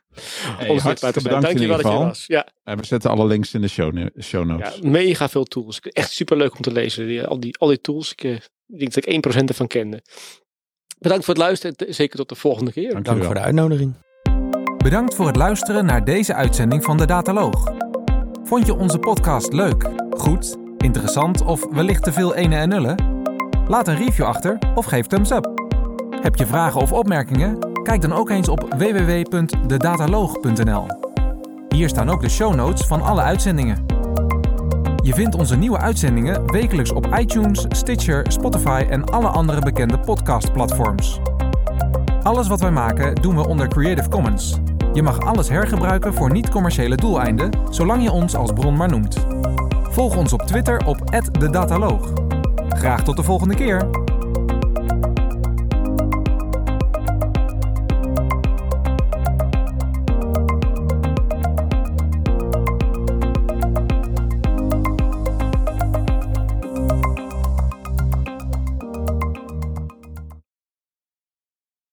[0.57, 2.05] Hey, hartstikke bedankt Dank in ieder geval.
[2.05, 2.25] Was.
[2.27, 2.47] Ja.
[2.65, 4.79] En we zetten alle links in de show, show notes.
[4.81, 5.81] Ja, mega veel tools.
[5.81, 7.07] Echt super leuk om te lezen.
[7.07, 8.13] Die, al, die, al die tools.
[8.13, 8.23] Ik,
[8.67, 10.03] ik denk dat ik 1% ervan kende.
[10.99, 11.95] Bedankt voor het luisteren.
[11.95, 12.93] Zeker tot de volgende keer.
[12.93, 13.95] Dank, Dank voor de uitnodiging.
[14.77, 17.73] Bedankt voor het luisteren naar deze uitzending van de Dataloog.
[18.45, 23.23] Vond je onze podcast leuk, goed, interessant of wellicht te veel ene en nullen?
[23.67, 25.47] Laat een review achter of geef thumbs up.
[26.21, 27.59] Heb je vragen of opmerkingen?
[27.89, 30.87] Kijk dan ook eens op www.dedataloog.nl.
[31.69, 33.85] Hier staan ook de show notes van alle uitzendingen.
[35.03, 41.21] Je vindt onze nieuwe uitzendingen wekelijks op iTunes, Stitcher, Spotify en alle andere bekende podcastplatforms.
[42.23, 44.59] Alles wat wij maken doen we onder Creative Commons.
[44.93, 49.27] Je mag alles hergebruiken voor niet-commerciële doeleinden, zolang je ons als bron maar noemt.
[49.83, 52.13] Volg ons op Twitter op @dedataloog.
[52.69, 54.08] Graag tot de volgende keer.